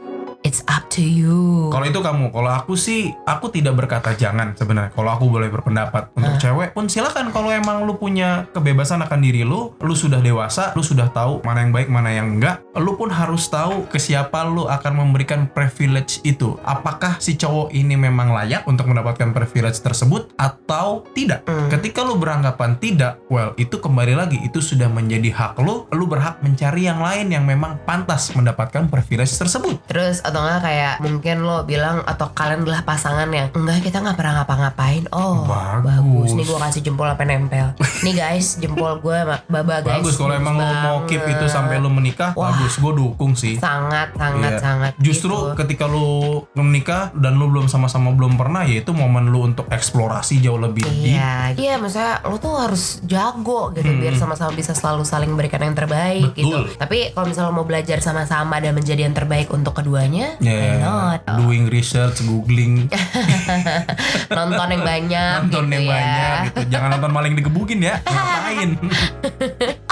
it's 0.47 0.63
up 0.71 0.87
to 0.87 1.03
you. 1.03 1.67
Kalau 1.67 1.83
itu 1.83 1.99
kamu, 1.99 2.31
kalau 2.31 2.51
aku 2.55 2.79
sih 2.79 3.11
aku 3.27 3.51
tidak 3.51 3.75
berkata 3.75 4.15
jangan 4.15 4.55
sebenarnya. 4.55 4.95
Kalau 4.95 5.11
aku 5.11 5.27
boleh 5.27 5.51
berpendapat 5.51 6.15
untuk 6.15 6.39
Ah. 6.39 6.39
cewek 6.39 6.71
pun 6.71 6.87
silakan 6.87 7.35
kalau 7.35 7.51
emang 7.51 7.83
lu 7.83 7.99
punya 7.99 8.47
kebebasan 8.55 9.03
akan 9.03 9.19
diri 9.19 9.43
lu, 9.43 9.75
lu 9.83 9.91
sudah 9.91 10.23
dewasa, 10.23 10.71
lu 10.79 10.79
sudah 10.79 11.11
tahu 11.11 11.43
mana 11.43 11.67
yang 11.67 11.75
baik, 11.75 11.91
mana 11.91 12.15
yang 12.15 12.39
enggak, 12.39 12.63
lu 12.79 12.95
pun 12.95 13.11
harus 13.11 13.51
tahu 13.51 13.83
ke 13.91 13.99
siapa 13.99 14.47
lu 14.47 14.63
akan 14.71 15.03
memberikan 15.03 15.51
privilege 15.51 16.23
itu. 16.23 16.55
Apakah 16.63 17.19
si 17.19 17.35
cowok 17.35 17.75
ini 17.75 17.99
memang 17.99 18.31
layak 18.31 18.63
untuk 18.63 18.87
mendapatkan 18.87 19.35
privilege 19.35 19.83
tersebut 19.83 20.31
atau 20.39 21.03
tidak? 21.11 21.43
Hmm. 21.43 21.67
Ketika 21.67 22.07
lu 22.07 22.15
beranggapan 22.15 22.79
tidak, 22.79 23.19
well 23.27 23.51
itu 23.59 23.75
kembali 23.75 24.15
lagi 24.15 24.39
itu 24.39 24.63
sudah 24.63 24.87
menjadi 24.87 25.27
hak 25.35 25.59
lu, 25.59 25.83
lu 25.91 26.07
berhak 26.07 26.39
mencari 26.39 26.87
yang 26.87 27.03
lain 27.03 27.35
yang 27.35 27.43
memang 27.43 27.75
pantas 27.83 28.31
mendapatkan 28.31 28.87
privilege 28.87 29.35
tersebut. 29.35 29.75
Terus 29.89 30.21
atau 30.37 30.45
enggak 30.45 30.61
kayak 30.63 30.93
mungkin 31.01 31.37
lo 31.41 31.57
bilang 31.63 32.05
atau 32.05 32.29
kalian 32.29 32.61
adalah 32.61 32.85
pasangan 32.85 33.25
yang 33.27 33.49
enggak 33.51 33.81
kita 33.81 33.97
nggak 33.99 34.13
pernah 34.13 34.33
ngapa-ngapain. 34.37 35.09
Oh 35.09 35.49
Bagus. 35.81 36.29
Nih 36.31 36.45
gue 36.45 36.57
kasih 36.59 36.81
jempol 36.83 37.09
apa 37.09 37.25
nempel. 37.25 37.73
Nih 38.05 38.13
guys 38.13 38.57
jempol 38.57 39.01
gue 39.01 39.17
baba 39.25 39.75
guys. 39.81 39.97
Bagus 39.97 40.13
kalau 40.13 40.37
emang 40.37 40.55
lu 40.55 40.69
mau 40.77 40.97
keep 41.05 41.25
itu 41.25 41.45
sampai 41.47 41.81
lu 41.81 41.89
menikah, 41.89 42.37
Wah. 42.37 42.53
bagus. 42.53 42.77
Gue 42.77 42.93
dukung 42.93 43.33
sih. 43.33 43.57
sangat 43.57 44.13
sangat 44.13 44.51
Iya. 44.53 44.61
sangat. 44.61 44.91
Justru 44.99 45.33
gitu. 45.33 45.57
ketika 45.57 45.85
lu 45.85 46.45
menikah 46.53 47.09
dan 47.13 47.35
lu 47.35 47.49
belum 47.49 47.65
sama-sama 47.65 48.13
belum 48.13 48.37
pernah, 48.37 48.61
ya 48.61 48.79
itu 48.79 48.91
momen 48.91 49.27
lu 49.27 49.41
untuk 49.43 49.65
eksplorasi 49.67 50.37
jauh 50.37 50.61
lebih. 50.61 50.85
Iya, 50.85 51.57
iya 51.57 51.73
maksudnya 51.75 52.21
lo 52.23 52.37
tuh 52.37 52.53
harus 52.53 53.01
jago 53.03 53.73
gitu 53.73 53.89
biar 53.89 54.13
sama-sama 54.13 54.53
bisa 54.53 54.71
selalu 54.71 55.01
saling 55.01 55.29
memberikan 55.29 55.63
yang 55.63 55.73
terbaik 55.73 56.29
Hmm. 56.29 56.35
Betul. 56.37 56.61
gitu. 56.67 56.77
Tapi 56.77 56.97
kalau 57.11 57.25
misalnya 57.25 57.49
lo 57.49 57.55
mau 57.55 57.65
belajar 57.65 57.97
sama-sama 57.99 58.59
dan 58.59 58.73
menjadi 58.73 59.01
yang 59.01 59.15
terbaik 59.15 59.47
untuk 59.49 59.73
keduanya, 59.73 60.26
why 60.35 60.43
Ya, 60.43 60.79
not? 60.79 61.19
doing 61.37 61.67
research, 61.67 62.19
googling, 62.21 62.87
Nonton 64.29 64.67
yang 64.69 64.83
banyak 64.83 65.35
nonton 65.41 65.63
gitu 65.65 65.73
yang 65.73 65.83
ya. 65.83 65.91
banyak 65.91 66.37
gitu. 66.45 66.59
Jangan 66.69 66.89
nonton 66.93 67.11
maling 67.11 67.33
digebukin 67.33 67.79
ya. 67.81 67.95
Ngapain? 68.05 68.69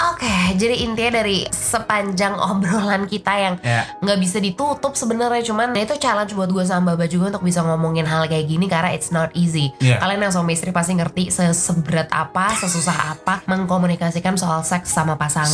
Oke, 0.06 0.36
jadi 0.56 0.76
intinya 0.82 1.12
dari 1.17 1.43
sepanjang 1.45 2.36
obrolan 2.36 3.06
kita 3.06 3.34
yang 3.34 3.56
ya. 3.60 3.84
nggak 4.00 4.19
bisa 4.19 4.38
ditutup 4.38 4.93
sebenarnya 4.93 5.43
cuman 5.43 5.76
itu 5.76 5.95
challenge 5.95 6.34
buat 6.34 6.48
gue 6.48 6.63
sama 6.63 6.86
Baba 6.88 7.06
juga 7.06 7.34
untuk 7.34 7.43
bisa 7.43 7.60
ngomongin 7.62 8.06
hal 8.06 8.26
kayak 8.26 8.45
gini 8.45 8.65
karena 8.65 8.91
it's 8.91 9.10
not 9.10 9.34
easy. 9.34 9.74
Iya. 9.80 9.98
Kalian 9.98 10.21
yang 10.21 10.34
suami 10.34 10.54
istri 10.54 10.69
pasti 10.69 10.93
ngerti 10.93 11.30
seseberat 11.30 12.08
apa, 12.10 12.54
sesusah 12.56 12.98
apa 13.12 13.41
mengkomunikasikan 13.45 14.36
soal 14.36 14.62
seks 14.62 14.89
sama 14.89 15.15
pasangan. 15.15 15.50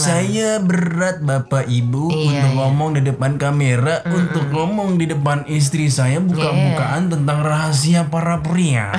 berat 0.60 1.18
Bapak 1.20 1.66
Ibu 1.66 2.12
Iya, 2.12 2.44
iya. 2.44 2.44
ngomong 2.52 2.96
di 2.96 3.02
depan 3.04 3.36
kamera, 3.36 4.04
untuk 4.06 4.52
ngomong 4.62 5.02
di 5.02 5.10
depan 5.10 5.42
istri 5.50 5.90
saya 5.90 6.22
buka-bukaan 6.22 7.10
tentang 7.10 7.42
rahasia 7.42 8.06
para 8.06 8.38
pria. 8.46 8.94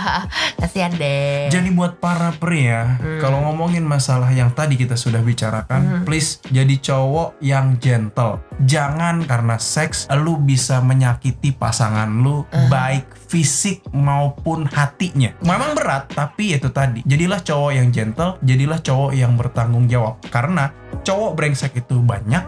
Kasihan 0.64 0.88
deh. 0.96 1.52
Jadi 1.52 1.68
buat 1.68 2.00
para 2.00 2.32
pria, 2.32 2.96
kalau 3.20 3.44
ngomongin 3.44 3.84
masalah 3.84 4.32
yang 4.32 4.48
tadi 4.56 4.80
kita 4.80 4.96
sudah 4.96 5.20
bicarakan, 5.20 6.08
please 6.08 6.40
jadi 6.48 6.72
cowok 6.80 7.36
yang 7.44 7.76
gentle. 7.76 8.40
Jangan 8.64 9.28
karena 9.28 9.60
seks 9.60 10.08
lu 10.16 10.40
bisa 10.40 10.80
menyakiti 10.80 11.52
pasangan 11.52 12.08
lu 12.08 12.48
baik 12.72 13.21
fisik 13.32 13.80
maupun 13.96 14.68
hatinya. 14.68 15.32
Memang 15.40 15.72
berat, 15.72 16.12
tapi 16.12 16.52
itu 16.52 16.68
tadi. 16.68 17.00
Jadilah 17.08 17.40
cowok 17.40 17.72
yang 17.72 17.88
gentle, 17.88 18.36
jadilah 18.44 18.76
cowok 18.84 19.16
yang 19.16 19.32
bertanggung 19.40 19.88
jawab. 19.88 20.20
Karena 20.28 20.68
cowok 21.00 21.32
brengsek 21.32 21.72
itu 21.80 21.96
banyak, 22.04 22.44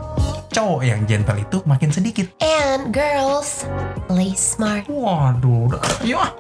cowok 0.53 0.85
yang 0.85 1.09
gentle 1.09 1.41
itu 1.41 1.65
makin 1.65 1.89
sedikit. 1.89 2.29
And 2.45 2.93
girls, 2.93 3.65
play 4.13 4.37
smart. 4.37 4.85
Waduh, 4.93 5.73
udah- 5.73 6.05
yuk 6.05 6.21
ah. 6.21 6.37